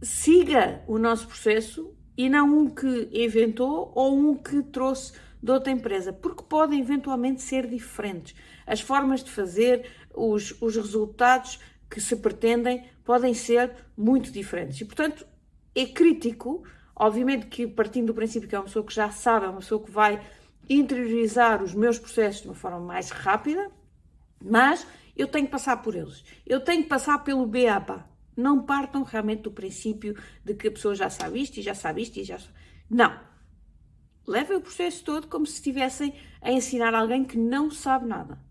siga 0.00 0.84
o 0.86 0.96
nosso 0.96 1.26
processo 1.26 1.92
e 2.16 2.28
não 2.28 2.56
um 2.56 2.70
que 2.70 3.10
inventou 3.12 3.90
ou 3.96 4.16
um 4.16 4.36
que 4.36 4.62
trouxe 4.62 5.25
de 5.42 5.50
outra 5.50 5.72
empresa, 5.72 6.12
porque 6.12 6.42
podem 6.42 6.80
eventualmente 6.80 7.42
ser 7.42 7.66
diferentes. 7.66 8.34
As 8.66 8.80
formas 8.80 9.22
de 9.22 9.30
fazer, 9.30 9.90
os, 10.14 10.54
os 10.60 10.76
resultados 10.76 11.60
que 11.90 12.00
se 12.00 12.16
pretendem 12.16 12.84
podem 13.04 13.34
ser 13.34 13.72
muito 13.96 14.30
diferentes. 14.32 14.80
E, 14.80 14.84
portanto, 14.84 15.26
é 15.74 15.86
crítico, 15.86 16.64
obviamente 16.94 17.46
que 17.46 17.66
partindo 17.66 18.08
do 18.08 18.14
princípio 18.14 18.48
que 18.48 18.54
é 18.54 18.58
uma 18.58 18.64
pessoa 18.64 18.84
que 18.84 18.94
já 18.94 19.10
sabe, 19.10 19.46
é 19.46 19.48
uma 19.48 19.60
pessoa 19.60 19.82
que 19.82 19.90
vai 19.90 20.20
interiorizar 20.68 21.62
os 21.62 21.74
meus 21.74 21.98
processos 21.98 22.42
de 22.42 22.48
uma 22.48 22.54
forma 22.54 22.80
mais 22.80 23.10
rápida, 23.10 23.70
mas 24.42 24.86
eu 25.16 25.28
tenho 25.28 25.46
que 25.46 25.52
passar 25.52 25.76
por 25.82 25.94
eles. 25.94 26.24
Eu 26.46 26.60
tenho 26.60 26.82
que 26.82 26.88
passar 26.88 27.18
pelo 27.24 27.46
BABA. 27.46 28.04
Não 28.36 28.62
partam 28.62 29.02
realmente 29.02 29.42
do 29.42 29.50
princípio 29.50 30.14
de 30.44 30.54
que 30.54 30.68
a 30.68 30.70
pessoa 30.70 30.94
já 30.94 31.08
sabe 31.08 31.40
isto 31.40 31.58
e 31.58 31.62
já 31.62 31.74
sabe 31.74 32.02
isto 32.02 32.18
e 32.18 32.24
já 32.24 32.38
sabe. 32.38 32.52
Não. 32.90 33.18
Levem 34.26 34.56
o 34.56 34.60
processo 34.60 35.04
todo 35.04 35.28
como 35.28 35.46
se 35.46 35.54
estivessem 35.54 36.14
a 36.40 36.50
ensinar 36.50 36.94
alguém 36.94 37.24
que 37.24 37.38
não 37.38 37.70
sabe 37.70 38.06
nada 38.06 38.46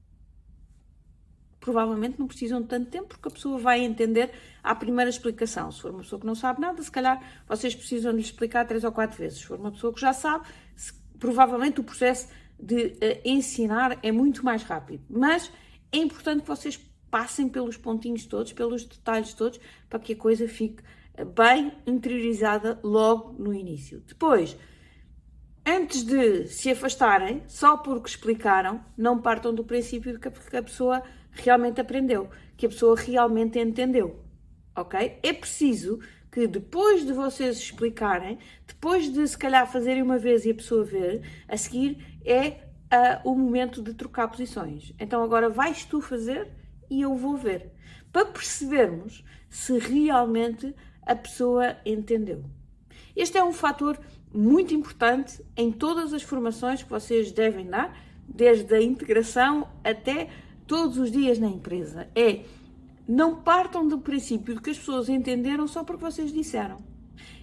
provavelmente 1.66 2.20
não 2.20 2.28
precisam 2.28 2.62
de 2.62 2.68
tanto 2.68 2.92
tempo, 2.92 3.08
porque 3.08 3.28
a 3.28 3.32
pessoa 3.32 3.58
vai 3.58 3.84
entender 3.84 4.32
à 4.62 4.76
primeira 4.76 5.10
explicação. 5.10 5.72
Se 5.72 5.82
for 5.82 5.90
uma 5.90 6.04
pessoa 6.04 6.20
que 6.20 6.28
não 6.28 6.36
sabe 6.36 6.62
nada, 6.62 6.82
se 6.82 6.92
calhar 6.92 7.20
vocês 7.48 7.74
precisam 7.74 8.12
lhe 8.12 8.22
explicar 8.22 8.68
três 8.68 8.84
ou 8.84 8.92
quatro 8.92 9.18
vezes. 9.18 9.40
Se 9.40 9.46
for 9.46 9.60
uma 9.60 9.72
pessoa 9.72 9.92
que 9.92 10.00
já 10.00 10.14
sabe, 10.14 10.46
se, 10.76 10.94
provavelmente 11.18 11.80
o 11.80 11.84
processo 11.84 12.28
de 12.60 12.86
uh, 12.86 13.22
ensinar 13.26 13.98
é 14.04 14.12
muito 14.12 14.46
mais 14.46 14.62
rápido. 14.62 15.04
Mas 15.10 15.52
é 15.92 15.98
importante 15.98 16.44
que 16.44 16.48
vocês 16.48 16.80
passem 17.10 17.50
pelos 17.50 17.78
pontinhos 17.78 18.28
todos, 18.28 18.54
pelos 18.54 18.86
detalhes 18.86 19.34
todos, 19.34 19.60
para 19.90 19.98
que 19.98 20.14
a 20.14 20.16
coisa 20.16 20.48
fique 20.48 20.84
eh, 21.16 21.26
bem 21.26 21.72
interiorizada 21.88 22.80
logo 22.84 23.34
no 23.42 23.52
início. 23.54 24.04
Depois, 24.06 24.56
antes 25.66 26.04
de 26.04 26.48
se 26.48 26.70
afastarem, 26.70 27.44
só 27.48 27.78
porque 27.78 28.10
explicaram, 28.10 28.84
não 28.98 29.22
partam 29.22 29.54
do 29.54 29.64
princípio 29.64 30.20
que 30.20 30.58
a 30.58 30.64
pessoa 30.64 31.02
realmente 31.32 31.82
aprendeu, 31.82 32.30
que 32.56 32.66
a 32.66 32.70
pessoa 32.70 32.96
realmente 32.96 33.60
entendeu. 33.60 34.20
Ok? 34.76 35.20
É 35.24 35.34
preciso 35.34 36.00
que 36.32 36.48
depois 36.48 37.06
de 37.06 37.14
vocês 37.14 37.58
explicarem, 37.58 38.38
depois 38.68 39.12
de 39.12 39.26
se 39.28 39.38
calhar 39.38 39.66
fazerem 39.72 40.04
uma 40.04 40.18
vez 40.18 40.46
e 40.46 40.52
a 40.52 40.56
pessoa 40.56 40.84
ver, 40.84 41.22
a 41.48 41.56
seguir 41.56 42.20
é 42.26 42.50
uh, 42.50 43.32
o 43.32 43.36
momento 43.36 43.82
de 43.82 43.94
trocar 43.94 44.28
posições. 44.28 44.94
Então 45.00 45.24
agora 45.24 45.50
vais 45.50 45.86
tu 45.86 46.02
fazer 46.02 46.52
e 46.90 47.02
eu 47.02 47.16
vou 47.16 47.38
ver. 47.38 47.72
Para 48.12 48.26
percebermos 48.26 49.24
se 49.50 49.78
realmente 49.80 50.76
a 51.06 51.16
pessoa 51.16 51.78
entendeu. 51.86 52.44
Este 53.16 53.38
é 53.38 53.44
um 53.44 53.54
fator 53.54 53.98
muito 54.36 54.74
importante 54.74 55.42
em 55.56 55.72
todas 55.72 56.14
as 56.14 56.22
formações 56.22 56.84
que 56.84 56.90
vocês 56.90 57.32
devem 57.32 57.68
dar, 57.68 57.98
desde 58.28 58.74
a 58.74 58.82
integração 58.82 59.68
até 59.84 60.30
todos 60.68 60.98
os 60.98 61.12
dias 61.12 61.40
na 61.40 61.48
empresa 61.48 62.10
é 62.16 62.44
não 63.08 63.36
partam 63.36 63.88
do 63.88 64.00
princípio 64.00 64.56
de 64.56 64.62
que 64.62 64.72
as 64.72 64.80
pessoas 64.80 65.10
entenderam 65.10 65.68
só 65.68 65.84
porque 65.84 66.04
vocês 66.04 66.34
disseram. 66.34 66.78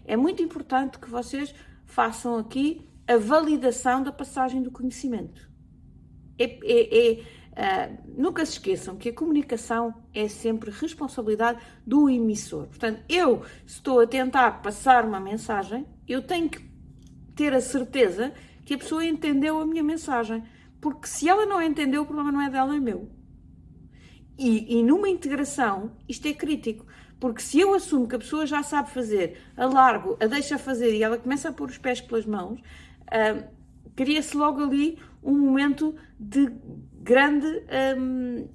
É 0.04 0.16
muito 0.16 0.42
importante 0.42 0.98
que 0.98 1.08
vocês 1.08 1.54
façam 1.86 2.36
aqui 2.36 2.88
a 3.06 3.16
validação 3.16 4.02
da 4.02 4.10
passagem 4.10 4.60
do 4.60 4.72
conhecimento. 4.72 5.48
É, 6.36 6.58
é, 6.64 6.98
é, 6.98 7.88
uh, 7.92 8.20
nunca 8.20 8.44
se 8.44 8.52
esqueçam 8.52 8.96
que 8.96 9.10
a 9.10 9.14
comunicação 9.14 9.94
é 10.12 10.26
sempre 10.26 10.72
responsabilidade 10.72 11.60
do 11.86 12.10
emissor. 12.10 12.66
Portanto, 12.66 13.00
eu 13.08 13.42
estou 13.64 14.00
a 14.00 14.06
tentar 14.06 14.62
passar 14.62 15.04
uma 15.04 15.20
mensagem, 15.20 15.86
eu 16.08 16.22
tenho 16.22 16.50
que 16.50 16.71
ter 17.34 17.54
a 17.54 17.60
certeza 17.60 18.32
que 18.64 18.74
a 18.74 18.78
pessoa 18.78 19.04
entendeu 19.04 19.60
a 19.60 19.66
minha 19.66 19.82
mensagem. 19.82 20.42
Porque 20.80 21.06
se 21.06 21.28
ela 21.28 21.46
não 21.46 21.62
entendeu, 21.62 22.02
o 22.02 22.06
problema 22.06 22.32
não 22.32 22.40
é 22.40 22.50
dela, 22.50 22.76
é 22.76 22.80
meu. 22.80 23.08
E, 24.38 24.78
e 24.78 24.82
numa 24.82 25.08
integração, 25.08 25.92
isto 26.08 26.26
é 26.26 26.32
crítico. 26.32 26.86
Porque 27.20 27.40
se 27.40 27.60
eu 27.60 27.72
assumo 27.74 28.08
que 28.08 28.16
a 28.16 28.18
pessoa 28.18 28.44
já 28.46 28.62
sabe 28.64 28.90
fazer, 28.90 29.38
a 29.56 29.66
largo, 29.66 30.16
a 30.20 30.26
deixa 30.26 30.58
fazer 30.58 30.92
e 30.94 31.02
ela 31.04 31.16
começa 31.16 31.48
a 31.48 31.52
pôr 31.52 31.68
os 31.68 31.78
pés 31.78 32.00
pelas 32.00 32.26
mãos, 32.26 32.58
uh, 32.58 33.44
cria-se 33.94 34.36
logo 34.36 34.60
ali 34.60 34.98
um 35.22 35.38
momento 35.38 35.94
de 36.18 36.50
grande 37.00 37.46
um, 37.96 38.48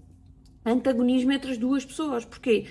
antagonismo 0.65 1.31
entre 1.31 1.51
as 1.51 1.57
duas 1.57 1.85
pessoas. 1.85 2.25
Porquê? 2.25 2.65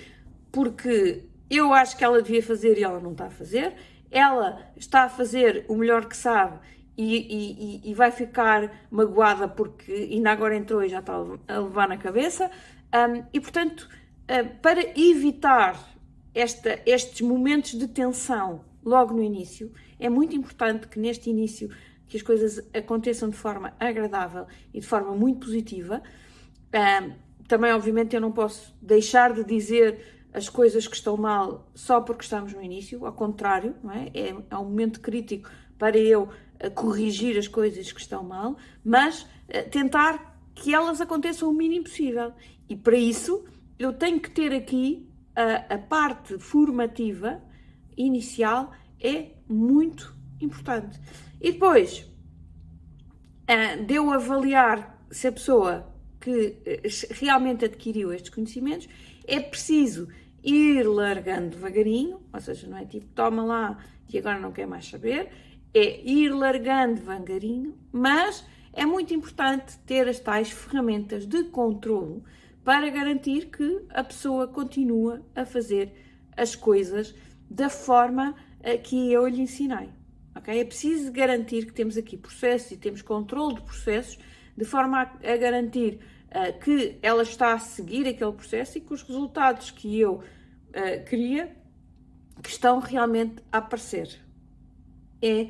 Porque 0.51 1.23
eu 1.49 1.73
acho 1.73 1.97
que 1.97 2.03
ela 2.03 2.21
devia 2.21 2.43
fazer 2.43 2.77
e 2.77 2.83
ela 2.83 2.99
não 2.99 3.13
está 3.13 3.25
a 3.25 3.31
fazer, 3.31 3.73
ela 4.11 4.71
está 4.75 5.03
a 5.03 5.09
fazer 5.09 5.65
o 5.67 5.75
melhor 5.75 6.05
que 6.05 6.15
sabe 6.15 6.59
e, 6.97 7.81
e, 7.85 7.91
e, 7.91 7.93
vai 7.93 8.09
ficar 8.09 8.87
magoada 8.89 9.47
porque 9.47 9.91
ainda 9.91 10.31
agora 10.31 10.55
entrou 10.55 10.83
e 10.83 10.89
já 10.89 10.99
está 10.99 11.13
a 11.47 11.59
levar 11.59 11.87
na 11.87 11.97
cabeça. 11.97 12.49
Um, 12.93 13.23
e 13.31 13.39
portanto, 13.39 13.87
uh, 14.23 14.61
para 14.61 14.81
evitar 14.99 15.77
esta, 16.33 16.79
estes 16.85 17.21
momentos 17.21 17.73
de 17.73 17.87
tensão 17.87 18.65
logo 18.83 19.13
no 19.13 19.21
início, 19.21 19.71
é 19.99 20.09
muito 20.09 20.35
importante 20.35 20.87
que 20.87 20.99
neste 20.99 21.29
início 21.29 21.69
que 22.07 22.17
as 22.17 22.23
coisas 22.23 22.67
aconteçam 22.73 23.29
de 23.29 23.35
forma 23.35 23.73
agradável 23.79 24.47
e 24.73 24.79
de 24.79 24.87
forma 24.87 25.13
muito 25.15 25.45
positiva. 25.45 26.01
Uh, 26.69 27.13
também, 27.47 27.71
obviamente, 27.71 28.15
eu 28.15 28.21
não 28.21 28.31
posso 28.31 28.75
deixar 28.81 29.33
de 29.33 29.43
dizer 29.43 30.16
as 30.33 30.49
coisas 30.49 30.87
que 30.87 30.95
estão 30.95 31.17
mal 31.17 31.69
só 31.73 32.01
porque 32.01 32.23
estamos 32.23 32.53
no 32.53 32.61
início, 32.61 33.05
ao 33.05 33.13
contrário, 33.13 33.75
não 33.83 33.91
é? 33.91 34.11
É, 34.13 34.35
é 34.49 34.57
um 34.57 34.65
momento 34.65 34.99
crítico 34.99 35.49
para 35.77 35.97
eu 35.97 36.23
uh, 36.23 36.71
corrigir 36.73 37.37
as 37.37 37.47
coisas 37.47 37.91
que 37.91 37.99
estão 37.99 38.23
mal, 38.23 38.57
mas 38.83 39.21
uh, 39.23 39.69
tentar 39.71 40.37
que 40.53 40.73
elas 40.73 41.01
aconteçam 41.01 41.49
o 41.49 41.53
mínimo 41.53 41.83
possível. 41.85 42.33
E 42.69 42.75
para 42.75 42.97
isso 42.97 43.45
eu 43.79 43.93
tenho 43.93 44.19
que 44.19 44.29
ter 44.29 44.53
aqui 44.53 45.07
a, 45.35 45.75
a 45.75 45.77
parte 45.77 46.37
formativa 46.39 47.41
inicial 47.95 48.71
é 48.99 49.31
muito 49.47 50.15
importante. 50.41 50.99
E 51.39 51.51
depois 51.51 51.99
uh, 53.49 53.85
de 53.85 53.95
eu 53.95 54.11
avaliar 54.11 55.05
se 55.09 55.27
a 55.27 55.31
pessoa 55.31 55.93
que 56.19 56.57
realmente 57.11 57.63
adquiriu 57.63 58.11
estes 58.11 58.29
conhecimentos, 58.29 58.89
é 59.27 59.39
preciso 59.39 60.07
ir 60.43 60.83
largando 60.87 61.49
devagarinho, 61.49 62.21
ou 62.33 62.39
seja, 62.39 62.67
não 62.67 62.77
é 62.77 62.85
tipo 62.85 63.05
toma 63.07 63.43
lá 63.43 63.77
e 64.11 64.17
agora 64.17 64.39
não 64.39 64.51
quer 64.51 64.65
mais 64.65 64.87
saber, 64.87 65.29
é 65.73 66.01
ir 66.01 66.29
largando 66.29 66.95
devagarinho, 66.95 67.77
mas 67.91 68.45
é 68.71 68.85
muito 68.85 69.13
importante 69.13 69.77
ter 69.79 70.07
as 70.07 70.19
tais 70.19 70.49
ferramentas 70.49 71.25
de 71.25 71.43
controlo 71.45 72.23
para 72.63 72.89
garantir 72.89 73.47
que 73.47 73.81
a 73.89 74.03
pessoa 74.03 74.47
continua 74.47 75.21
a 75.35 75.45
fazer 75.45 75.93
as 76.35 76.55
coisas 76.55 77.13
da 77.49 77.69
forma 77.69 78.35
eh, 78.61 78.77
que 78.77 79.11
eu 79.11 79.27
lhe 79.27 79.41
ensinei. 79.41 79.89
Okay? 80.35 80.59
É 80.59 80.65
preciso 80.65 81.11
garantir 81.11 81.65
que 81.65 81.73
temos 81.73 81.97
aqui 81.97 82.15
processos 82.15 82.71
e 82.71 82.77
temos 82.77 83.01
controle 83.01 83.55
de 83.55 83.61
processos 83.61 84.19
de 84.55 84.65
forma 84.65 85.01
a, 85.01 85.33
a 85.33 85.37
garantir 85.37 85.99
uh, 86.29 86.59
que 86.59 86.97
ela 87.01 87.23
está 87.23 87.53
a 87.53 87.59
seguir 87.59 88.07
aquele 88.07 88.31
processo 88.31 88.77
e 88.77 88.81
que 88.81 88.93
os 88.93 89.01
resultados 89.03 89.71
que 89.71 89.99
eu 89.99 90.15
uh, 90.15 91.05
queria 91.05 91.55
que 92.41 92.49
estão 92.49 92.79
realmente 92.79 93.41
a 93.51 93.57
aparecer. 93.57 94.19
É 95.21 95.43
uh, 95.43 95.49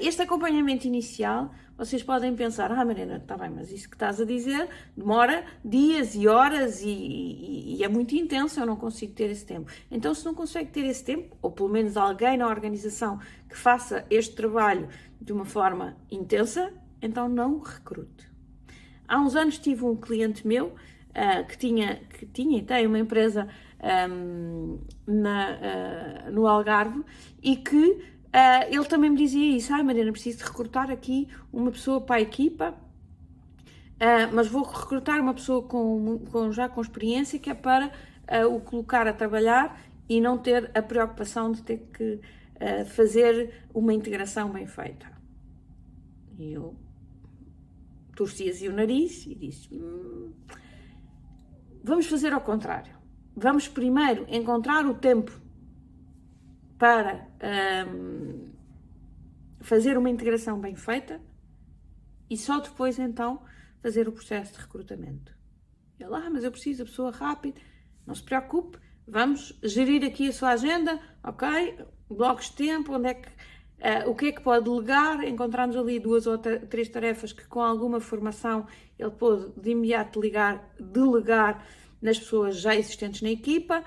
este 0.00 0.22
acompanhamento 0.22 0.86
inicial 0.86 1.50
vocês 1.78 2.02
podem 2.02 2.34
pensar, 2.34 2.72
ah, 2.72 2.84
Mariana, 2.84 3.18
está 3.18 3.36
bem, 3.36 3.50
mas 3.50 3.70
isso 3.70 3.88
que 3.88 3.94
estás 3.94 4.20
a 4.20 4.24
dizer 4.24 4.68
demora 4.96 5.44
dias 5.64 6.16
e 6.16 6.26
horas 6.26 6.82
e, 6.82 6.88
e, 6.88 7.76
e, 7.76 7.84
é 7.84 7.88
muito 7.88 8.16
intenso, 8.16 8.58
eu 8.58 8.66
não 8.66 8.74
consigo 8.74 9.12
ter 9.12 9.30
esse 9.30 9.46
tempo. 9.46 9.70
Então, 9.88 10.12
se 10.12 10.24
não 10.24 10.34
consegue 10.34 10.72
ter 10.72 10.84
esse 10.84 11.04
tempo, 11.04 11.36
ou 11.40 11.52
pelo 11.52 11.68
menos 11.68 11.96
alguém 11.96 12.36
na 12.36 12.48
organização 12.48 13.20
que 13.48 13.56
faça 13.56 14.04
este 14.10 14.34
trabalho 14.34 14.88
de 15.20 15.32
uma 15.32 15.44
forma 15.44 15.96
intensa, 16.10 16.72
então 17.00 17.28
não 17.28 17.60
recrute. 17.60 18.27
Há 19.08 19.18
uns 19.18 19.34
anos 19.34 19.58
tive 19.58 19.84
um 19.84 19.96
cliente 19.96 20.46
meu 20.46 20.66
uh, 20.66 21.46
que, 21.48 21.56
tinha, 21.56 21.96
que 22.10 22.26
tinha 22.26 22.58
e 22.58 22.62
tem 22.62 22.86
uma 22.86 22.98
empresa 22.98 23.48
um, 24.10 24.78
na, 25.06 26.28
uh, 26.28 26.30
no 26.30 26.46
Algarve 26.46 27.02
e 27.42 27.56
que 27.56 28.18
Uh, 28.28 28.68
ele 28.68 28.84
também 28.84 29.08
me 29.08 29.16
dizia 29.16 29.56
isso, 29.56 29.72
ai 29.72 29.80
ah, 29.80 29.82
Mariana, 29.84 30.12
preciso 30.12 30.36
de 30.36 30.44
recrutar 30.44 30.90
aqui 30.90 31.26
uma 31.50 31.70
pessoa 31.70 31.98
para 31.98 32.16
a 32.16 32.20
equipa, 32.20 32.74
mas 34.34 34.48
vou 34.48 34.62
recrutar 34.64 35.18
uma 35.18 35.32
pessoa 35.32 35.62
com, 35.62 36.18
com, 36.30 36.52
já 36.52 36.68
com 36.68 36.78
experiência 36.82 37.38
que 37.38 37.48
é 37.48 37.54
para 37.54 37.90
o 38.50 38.60
colocar 38.60 39.06
a 39.06 39.14
trabalhar 39.14 39.80
e 40.06 40.20
não 40.20 40.36
ter 40.36 40.70
a 40.74 40.82
preocupação 40.82 41.50
de 41.50 41.62
ter 41.62 41.78
que 41.90 42.20
fazer 42.94 43.64
uma 43.72 43.94
integração 43.94 44.50
bem 44.50 44.66
feita. 44.66 45.10
E 46.38 46.52
eu 46.52 46.76
torci 48.18 48.50
assim 48.50 48.66
o 48.66 48.72
nariz 48.72 49.24
e 49.26 49.34
disse: 49.36 49.72
hum, 49.72 50.32
vamos 51.84 52.06
fazer 52.06 52.32
ao 52.32 52.40
contrário. 52.40 52.98
Vamos 53.36 53.68
primeiro 53.68 54.26
encontrar 54.28 54.84
o 54.84 54.94
tempo 54.94 55.30
para 56.76 57.28
um, 57.88 58.52
fazer 59.60 59.96
uma 59.96 60.10
integração 60.10 60.60
bem 60.60 60.74
feita 60.74 61.20
e 62.28 62.36
só 62.36 62.58
depois 62.58 62.98
então 62.98 63.40
fazer 63.80 64.08
o 64.08 64.12
processo 64.12 64.54
de 64.54 64.58
recrutamento. 64.58 65.32
Ele, 66.00 66.14
ah, 66.14 66.28
mas 66.30 66.42
eu 66.42 66.50
preciso 66.50 66.80
da 66.80 66.90
pessoa 66.90 67.12
rápida. 67.12 67.60
Não 68.04 68.14
se 68.14 68.22
preocupe, 68.22 68.78
vamos 69.06 69.56
gerir 69.62 70.04
aqui 70.04 70.28
a 70.28 70.32
sua 70.32 70.50
agenda, 70.50 71.00
ok? 71.22 71.78
Blocos 72.10 72.46
de 72.46 72.56
tempo, 72.56 72.94
onde 72.94 73.08
é 73.08 73.14
que, 73.14 73.28
uh, 73.80 74.10
o 74.10 74.14
que 74.14 74.26
é 74.26 74.32
que 74.32 74.42
pode 74.42 74.64
delegar. 74.64 75.24
Encontramos 75.24 75.76
ali 75.76 75.98
duas 75.98 76.26
ou 76.26 76.38
três 76.38 76.88
tarefas 76.88 77.32
que, 77.32 77.46
com 77.46 77.60
alguma 77.60 78.00
formação, 78.00 78.66
ele 78.98 79.10
pôde 79.10 79.52
de 79.56 79.70
imediato 79.70 80.20
ligar, 80.20 80.72
delegar 80.78 81.64
nas 82.00 82.18
pessoas 82.18 82.60
já 82.60 82.74
existentes 82.74 83.22
na 83.22 83.30
equipa 83.30 83.84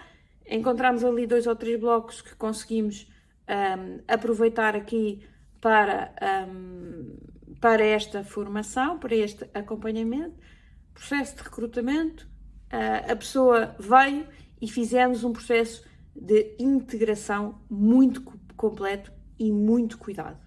encontramos 0.51 1.04
ali 1.04 1.25
dois 1.25 1.47
ou 1.47 1.56
três 1.56 1.80
blocos 1.80 2.21
que 2.21 2.36
conseguimos 2.36 3.08
um, 3.47 4.01
aproveitar 4.08 4.75
aqui 4.75 5.25
para, 5.62 6.13
um, 6.49 7.15
para 7.60 7.84
esta 7.84 8.23
formação, 8.23 8.99
para 8.99 9.15
este 9.15 9.49
acompanhamento, 9.54 10.36
processo 10.93 11.38
de 11.38 11.43
recrutamento. 11.43 12.27
Uh, 12.71 13.12
a 13.12 13.15
pessoa 13.15 13.75
veio 13.80 14.27
e 14.62 14.67
fizemos 14.67 15.23
um 15.23 15.32
processo 15.32 15.86
de 16.13 16.56
integração 16.60 17.62
muito 17.69 18.21
completo 18.56 19.12
e 19.41 19.51
muito 19.51 19.97
cuidado. 19.97 20.39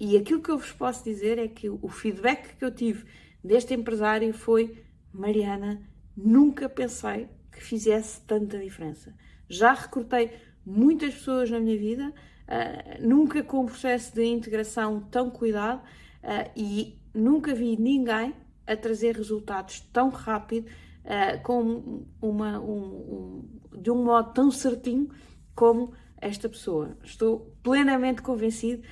E 0.00 0.16
aquilo 0.16 0.40
que 0.40 0.50
eu 0.50 0.56
vos 0.56 0.72
posso 0.72 1.04
dizer 1.04 1.38
é 1.38 1.46
que 1.46 1.68
o 1.68 1.88
feedback 1.88 2.56
que 2.56 2.64
eu 2.64 2.74
tive 2.74 3.04
deste 3.44 3.74
empresário 3.74 4.32
foi: 4.32 4.82
Mariana, 5.12 5.86
nunca 6.16 6.66
pensei 6.66 7.28
que 7.52 7.62
fizesse 7.62 8.22
tanta 8.22 8.58
diferença. 8.58 9.14
Já 9.50 9.74
recrutei 9.74 10.30
muitas 10.64 11.12
pessoas 11.12 11.50
na 11.50 11.60
minha 11.60 11.76
vida, 11.76 12.08
uh, 12.08 13.06
nunca 13.06 13.42
com 13.42 13.60
um 13.60 13.66
processo 13.66 14.14
de 14.14 14.24
integração 14.24 15.02
tão 15.10 15.28
cuidado 15.28 15.82
uh, 16.24 16.50
e 16.56 16.98
nunca 17.12 17.54
vi 17.54 17.76
ninguém 17.78 18.34
a 18.66 18.76
trazer 18.76 19.14
resultados 19.14 19.80
tão 19.92 20.08
rápido, 20.08 20.66
uh, 21.04 21.42
com 21.42 22.06
uma, 22.22 22.58
um, 22.60 23.44
um, 23.74 23.78
de 23.78 23.90
um 23.90 24.02
modo 24.02 24.32
tão 24.32 24.50
certinho 24.50 25.10
como 25.54 25.92
esta 26.20 26.48
pessoa. 26.48 26.96
Estou 27.02 27.54
plenamente 27.62 28.22
convencido 28.22 28.82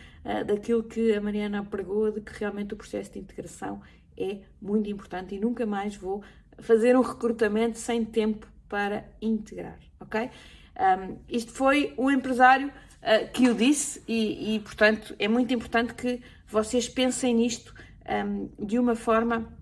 daquilo 0.47 0.83
que 0.83 1.15
a 1.15 1.21
Mariana 1.21 1.65
pregou, 1.65 2.11
de 2.11 2.21
que 2.21 2.33
realmente 2.39 2.75
o 2.75 2.77
processo 2.77 3.13
de 3.13 3.19
integração 3.19 3.81
é 4.17 4.41
muito 4.61 4.91
importante 4.91 5.35
e 5.35 5.41
nunca 5.41 5.65
mais 5.65 5.97
vou 5.97 6.23
fazer 6.59 6.97
um 6.97 7.01
recrutamento 7.01 7.79
sem 7.79 8.05
tempo 8.05 8.47
para 8.69 9.09
integrar, 9.23 9.79
ok? 10.01 10.31
Um, 10.79 11.19
isto 11.29 11.53
foi 11.53 11.95
um 11.97 12.11
empresário 12.11 12.69
uh, 12.69 13.33
que 13.33 13.49
o 13.49 13.55
disse 13.55 14.03
e, 14.07 14.55
e, 14.55 14.61
portanto, 14.61 15.15
é 15.19 15.27
muito 15.27 15.53
importante 15.55 15.95
que 15.95 16.21
vocês 16.47 16.89
pensem 16.89 17.35
nisto 17.35 17.75
um, 18.09 18.49
de 18.65 18.79
uma 18.79 18.95
forma 18.95 19.53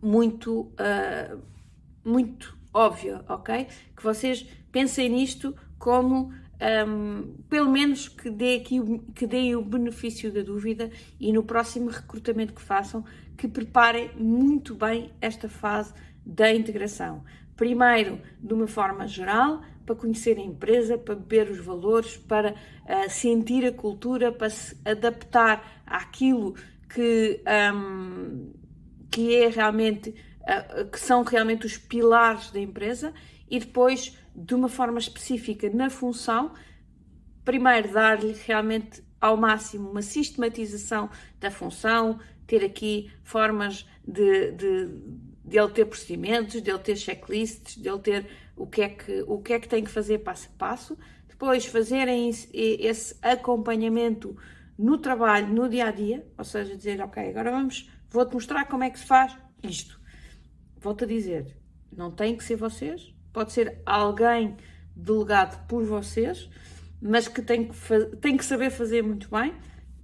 muito, 0.00 0.62
uh, 0.62 1.40
muito 2.04 2.56
óbvia, 2.72 3.24
ok? 3.28 3.66
Que 3.96 4.02
vocês 4.02 4.42
pensem 4.72 5.08
nisto 5.08 5.54
como 5.78 6.32
um, 6.86 7.34
pelo 7.48 7.70
menos 7.70 8.08
que 8.08 8.30
dê 8.30 8.56
aqui 8.56 8.80
que 9.14 9.26
deem 9.26 9.54
o 9.54 9.62
benefício 9.62 10.32
da 10.32 10.42
dúvida 10.42 10.90
e 11.20 11.32
no 11.32 11.42
próximo 11.42 11.88
recrutamento 11.88 12.52
que 12.52 12.62
façam, 12.62 13.04
que 13.36 13.46
preparem 13.46 14.10
muito 14.16 14.74
bem 14.74 15.12
esta 15.20 15.48
fase 15.48 15.94
da 16.24 16.52
integração. 16.52 17.22
Primeiro, 17.56 18.20
de 18.40 18.54
uma 18.54 18.66
forma 18.66 19.06
geral, 19.06 19.62
para 19.86 19.96
conhecer 19.96 20.36
a 20.36 20.42
empresa, 20.42 20.98
para 20.98 21.14
beber 21.14 21.50
os 21.50 21.58
valores, 21.64 22.16
para 22.16 22.52
uh, 22.52 23.10
sentir 23.10 23.64
a 23.64 23.72
cultura, 23.72 24.30
para 24.30 24.50
se 24.50 24.76
adaptar 24.84 25.82
àquilo 25.86 26.54
que, 26.88 27.40
um, 27.74 28.52
que 29.10 29.34
é 29.34 29.48
realmente 29.48 30.10
uh, 30.42 30.86
que 30.90 31.00
são 31.00 31.22
realmente 31.22 31.66
os 31.66 31.78
pilares 31.78 32.50
da 32.50 32.60
empresa 32.60 33.14
e 33.50 33.58
depois 33.58 34.16
de 34.44 34.54
uma 34.54 34.68
forma 34.68 34.98
específica 34.98 35.68
na 35.70 35.90
função, 35.90 36.52
primeiro 37.44 37.92
dar-lhe 37.92 38.34
realmente 38.46 39.02
ao 39.20 39.36
máximo 39.36 39.90
uma 39.90 40.02
sistematização 40.02 41.10
da 41.40 41.50
função, 41.50 42.20
ter 42.46 42.64
aqui 42.64 43.10
formas 43.22 43.86
de, 44.06 44.52
de 44.52 45.28
de 45.48 45.58
ele 45.58 45.70
ter 45.70 45.86
procedimentos, 45.86 46.60
de 46.60 46.70
ele 46.70 46.78
ter 46.78 46.96
checklists, 46.96 47.76
de 47.76 47.88
ele 47.88 47.98
ter 47.98 48.26
o 48.54 48.66
que 48.66 48.82
é 48.82 48.88
que, 48.90 49.24
o 49.26 49.38
que, 49.38 49.54
é 49.54 49.58
que 49.58 49.68
tem 49.68 49.82
que 49.82 49.90
fazer 49.90 50.18
passo 50.18 50.48
a 50.48 50.58
passo. 50.58 50.98
Depois, 51.26 51.64
fazerem 51.64 52.28
esse 52.28 53.16
acompanhamento 53.22 54.36
no 54.76 54.98
trabalho, 54.98 55.48
no 55.48 55.68
dia 55.68 55.86
a 55.86 55.90
dia, 55.90 56.26
ou 56.36 56.44
seja, 56.44 56.76
dizer, 56.76 57.00
ok, 57.00 57.30
agora 57.30 57.50
vamos, 57.50 57.90
vou-te 58.10 58.34
mostrar 58.34 58.66
como 58.66 58.84
é 58.84 58.90
que 58.90 58.98
se 58.98 59.06
faz 59.06 59.36
isto. 59.62 59.98
Volto 60.76 61.04
a 61.04 61.06
dizer, 61.06 61.56
não 61.90 62.10
tem 62.10 62.36
que 62.36 62.44
ser 62.44 62.56
vocês, 62.56 63.14
pode 63.38 63.52
ser 63.52 63.80
alguém 63.86 64.56
delegado 64.96 65.64
por 65.68 65.84
vocês, 65.84 66.50
mas 67.00 67.28
que 67.28 67.40
tem 67.40 67.68
que, 67.68 68.16
tem 68.20 68.36
que 68.36 68.44
saber 68.44 68.68
fazer 68.68 69.00
muito 69.00 69.30
bem 69.30 69.54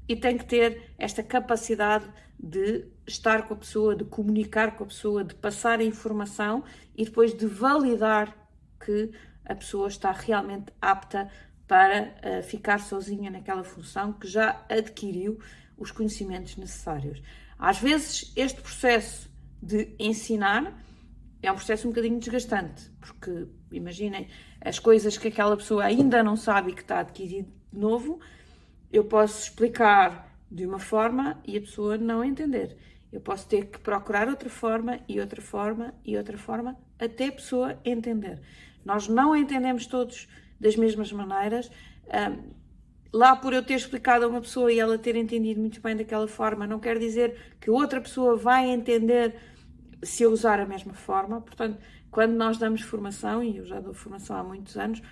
e 0.09 0.15
tem 0.15 0.39
que 0.39 0.45
ter 0.45 0.93
esta 0.97 1.21
capacidade 1.21 2.07
de 2.39 2.85
estar 3.05 3.49
com 3.49 3.55
a 3.55 3.57
pessoa, 3.57 3.97
de 3.97 4.05
comunicar 4.05 4.77
com 4.77 4.85
a 4.85 4.87
pessoa, 4.87 5.25
de 5.25 5.35
passar 5.35 5.81
a 5.81 5.83
informação 5.83 6.63
e 6.97 7.05
depois 7.05 7.37
de 7.37 7.45
validar 7.45 8.33
que 8.79 9.11
a 9.45 9.57
pessoa 9.57 9.89
está 9.89 10.13
realmente 10.13 10.73
apta 10.81 11.29
para 11.67 12.15
uh, 12.23 12.43
ficar 12.45 12.79
sozinha 12.79 13.33
naquela 13.33 13.65
função 13.65 14.13
que 14.13 14.29
já 14.29 14.65
adquiriu 14.69 15.41
os 15.77 15.91
conhecimentos 15.91 16.57
necessários. 16.57 17.21
Às 17.59 17.81
vezes, 17.81 18.33
este 18.37 18.61
processo 18.61 19.29
de 19.61 19.93
ensinar 19.99 20.84
é 21.47 21.53
um 21.53 21.57
processo 21.57 21.87
um 21.87 21.91
bocadinho 21.91 22.19
desgastante, 22.19 22.91
porque 23.01 23.47
imaginem 23.71 24.29
as 24.61 24.79
coisas 24.79 25.19
que 25.19 25.29
aquela 25.29 25.57
pessoa 25.57 25.85
ainda 25.85 26.23
não 26.23 26.37
sabe 26.37 26.73
e 26.73 26.75
que 26.75 26.83
está 26.83 27.01
adquirido 27.01 27.53
de 27.73 27.79
novo, 27.79 28.21
eu 28.93 29.05
posso 29.05 29.43
explicar 29.43 30.33
de 30.51 30.65
uma 30.65 30.79
forma 30.79 31.41
e 31.47 31.57
a 31.57 31.61
pessoa 31.61 31.99
não 31.99 32.25
entender. 32.25 32.77
Eu 33.13 33.21
posso 33.21 33.47
ter 33.49 33.67
que 33.67 33.79
procurar 33.79 34.29
outra 34.29 34.49
forma 34.49 35.01
e 35.09 35.21
outra 35.21 35.43
forma 35.43 35.95
e 36.05 36.17
outra 36.17 36.39
forma 36.39 36.77
até 36.99 37.29
a 37.29 37.33
pessoa 37.33 37.79
entender. 37.85 38.41
Nós 38.85 39.09
não 39.09 39.37
entendemos 39.37 39.87
todos 39.87 40.29
das 40.61 40.77
mesmas 40.77 41.13
maneiras. 41.13 41.71
Lá 43.13 43.37
por 43.37 43.53
eu 43.53 43.63
ter 43.63 43.75
explicado 43.75 44.25
a 44.25 44.29
uma 44.29 44.41
pessoa 44.41 44.73
e 44.73 44.79
ela 44.79 44.99
ter 44.99 45.15
entendido 45.15 45.61
muito 45.61 45.81
bem 45.81 45.95
daquela 45.95 46.27
forma, 46.27 46.67
não 46.67 46.81
quer 46.81 46.99
dizer 46.99 47.55
que 47.61 47.71
outra 47.71 48.01
pessoa 48.01 48.37
vai 48.37 48.69
entender 48.69 49.35
se 50.05 50.23
eu 50.23 50.31
usar 50.31 50.61
a 50.61 50.67
mesma 50.67 50.95
forma. 50.95 51.41
Portanto, 51.41 51.79
quando 52.11 52.33
nós 52.33 52.59
damos 52.59 52.83
formação, 52.83 53.43
e 53.43 53.57
eu 53.57 53.65
já 53.65 53.81
dou 53.81 53.93
formação 53.93 54.37
há 54.37 54.43
muitos 54.45 54.77
anos, 54.77 55.03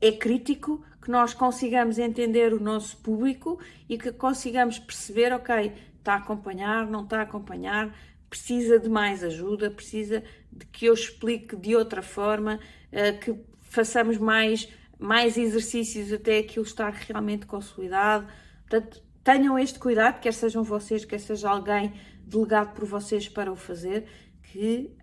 é 0.00 0.12
crítico 0.12 0.84
que 1.00 1.10
nós 1.10 1.32
consigamos 1.32 1.98
entender 1.98 2.52
o 2.52 2.60
nosso 2.60 2.96
público 2.98 3.58
e 3.88 3.96
que 3.96 4.12
consigamos 4.12 4.78
perceber, 4.78 5.32
ok, 5.32 5.72
está 5.98 6.14
a 6.14 6.16
acompanhar, 6.16 6.86
não 6.86 7.04
está 7.04 7.20
a 7.20 7.22
acompanhar, 7.22 7.96
precisa 8.28 8.78
de 8.78 8.88
mais 8.88 9.24
ajuda, 9.24 9.70
precisa 9.70 10.22
de 10.52 10.66
que 10.66 10.86
eu 10.86 10.94
explique 10.94 11.56
de 11.56 11.74
outra 11.74 12.02
forma, 12.02 12.60
eh, 12.92 13.12
que 13.12 13.34
façamos 13.62 14.18
mais, 14.18 14.68
mais 14.98 15.36
exercícios 15.36 16.12
até 16.12 16.38
aquilo 16.38 16.64
estar 16.64 16.92
realmente 16.92 17.46
consolidado. 17.46 18.26
Portanto, 18.68 19.02
tenham 19.22 19.58
este 19.58 19.78
cuidado, 19.78 20.20
quer 20.20 20.32
sejam 20.32 20.62
vocês, 20.62 21.04
quer 21.04 21.20
seja 21.20 21.50
alguém 21.50 21.92
delegado 22.26 22.74
por 22.74 22.84
vocês 22.84 23.28
para 23.28 23.52
o 23.52 23.56
fazer, 23.56 24.06
que 24.42 24.94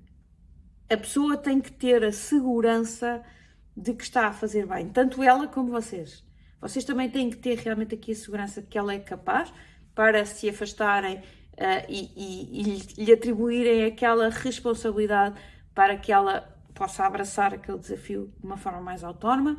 a 0.90 0.98
pessoa 0.98 1.38
tem 1.38 1.62
que 1.62 1.72
ter 1.72 2.04
a 2.04 2.12
segurança 2.12 3.24
de 3.76 3.94
que 3.94 4.04
está 4.04 4.28
a 4.28 4.34
fazer 4.34 4.68
bem, 4.68 4.90
tanto 4.90 5.24
ela 5.24 5.48
como 5.48 5.72
vocês. 5.72 6.24
Vocês 6.62 6.86
também 6.86 7.10
têm 7.10 7.30
que 7.30 7.38
ter 7.38 7.58
realmente 7.58 7.96
aqui 7.96 8.12
a 8.12 8.16
segurança 8.16 8.62
de 8.62 8.68
que 8.68 8.78
ela 8.78 8.94
é 8.94 9.00
capaz 9.00 9.52
para 9.96 10.26
se 10.26 10.50
afastarem 10.50 11.18
uh, 11.18 11.86
e, 11.90 12.12
e, 12.16 13.02
e 13.02 13.06
lhe 13.06 13.12
atribuírem 13.12 13.86
aquela 13.86 14.30
responsabilidade 14.30 15.40
para 15.74 15.98
que 15.98 16.12
ela 16.12 16.42
possa 16.74 17.06
abraçar 17.06 17.54
aquele 17.54 17.78
desafio 17.78 18.32
de 18.40 18.46
uma 18.46 18.58
forma 18.58 18.82
mais 18.82 19.04
autónoma, 19.04 19.58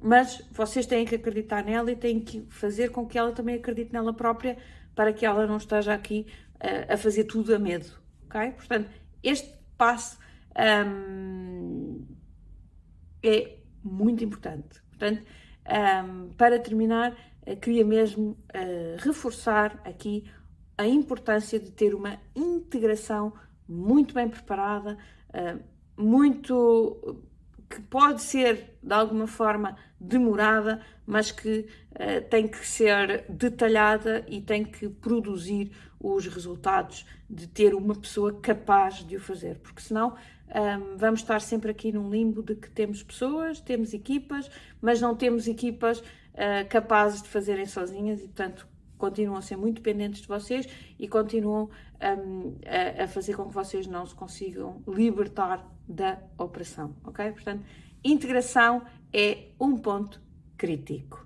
mas 0.00 0.42
vocês 0.52 0.86
têm 0.86 1.04
que 1.04 1.14
acreditar 1.14 1.64
nela 1.64 1.90
e 1.90 1.96
têm 1.96 2.20
que 2.20 2.46
fazer 2.50 2.90
com 2.90 3.06
que 3.06 3.18
ela 3.18 3.32
também 3.32 3.56
acredite 3.56 3.92
nela 3.92 4.12
própria 4.12 4.56
para 4.94 5.12
que 5.12 5.26
ela 5.26 5.46
não 5.46 5.56
esteja 5.56 5.92
aqui 5.92 6.26
a 6.88 6.96
fazer 6.96 7.24
tudo 7.24 7.54
a 7.54 7.58
medo, 7.58 7.86
ok? 8.24 8.50
Portanto, 8.52 8.90
este 9.22 9.52
passo 9.76 10.18
um, 10.56 12.06
é 13.22 13.58
muito 13.82 14.24
importante. 14.24 14.80
Portanto, 14.88 15.22
um, 16.04 16.32
para 16.34 16.58
terminar, 16.58 17.12
uh, 17.46 17.56
queria 17.56 17.84
mesmo 17.84 18.30
uh, 18.30 18.96
reforçar 18.98 19.80
aqui 19.84 20.24
a 20.78 20.86
importância 20.86 21.58
de 21.58 21.70
ter 21.70 21.94
uma 21.94 22.18
integração 22.34 23.32
muito 23.68 24.14
bem 24.14 24.28
preparada, 24.28 24.96
uh, 25.30 25.62
muito 25.96 27.24
que 27.68 27.80
pode 27.82 28.22
ser 28.22 28.78
de 28.82 28.92
alguma 28.92 29.26
forma 29.26 29.76
demorada, 29.98 30.80
mas 31.04 31.32
que 31.32 31.66
uh, 31.92 32.28
tem 32.30 32.46
que 32.46 32.64
ser 32.66 33.24
detalhada 33.28 34.24
e 34.28 34.40
tem 34.40 34.64
que 34.64 34.88
produzir 34.88 35.72
os 36.14 36.26
resultados 36.26 37.06
de 37.28 37.46
ter 37.46 37.74
uma 37.74 37.94
pessoa 37.94 38.32
capaz 38.40 39.04
de 39.04 39.16
o 39.16 39.20
fazer, 39.20 39.58
porque 39.58 39.80
senão 39.80 40.14
um, 40.46 40.96
vamos 40.96 41.20
estar 41.20 41.40
sempre 41.40 41.70
aqui 41.70 41.90
num 41.90 42.08
limbo 42.08 42.42
de 42.42 42.54
que 42.54 42.70
temos 42.70 43.02
pessoas, 43.02 43.60
temos 43.60 43.92
equipas, 43.92 44.48
mas 44.80 45.00
não 45.00 45.16
temos 45.16 45.48
equipas 45.48 45.98
uh, 45.98 46.68
capazes 46.68 47.22
de 47.22 47.28
fazerem 47.28 47.66
sozinhas 47.66 48.20
e, 48.20 48.24
portanto, 48.24 48.68
continuam 48.96 49.38
a 49.38 49.42
ser 49.42 49.56
muito 49.56 49.76
dependentes 49.76 50.20
de 50.22 50.28
vocês 50.28 50.66
e 50.98 51.08
continuam 51.08 51.68
um, 52.00 52.56
a, 52.64 53.04
a, 53.04 53.08
fazer 53.08 53.34
com 53.34 53.46
que 53.46 53.54
vocês 53.54 53.86
não 53.86 54.06
se 54.06 54.14
consigam 54.14 54.82
libertar 54.86 55.68
da 55.88 56.18
operação, 56.38 56.94
ok? 57.04 57.32
Portanto, 57.32 57.64
integração 58.04 58.82
é 59.12 59.48
um 59.60 59.76
ponto 59.76 60.20
crítico. 60.56 61.25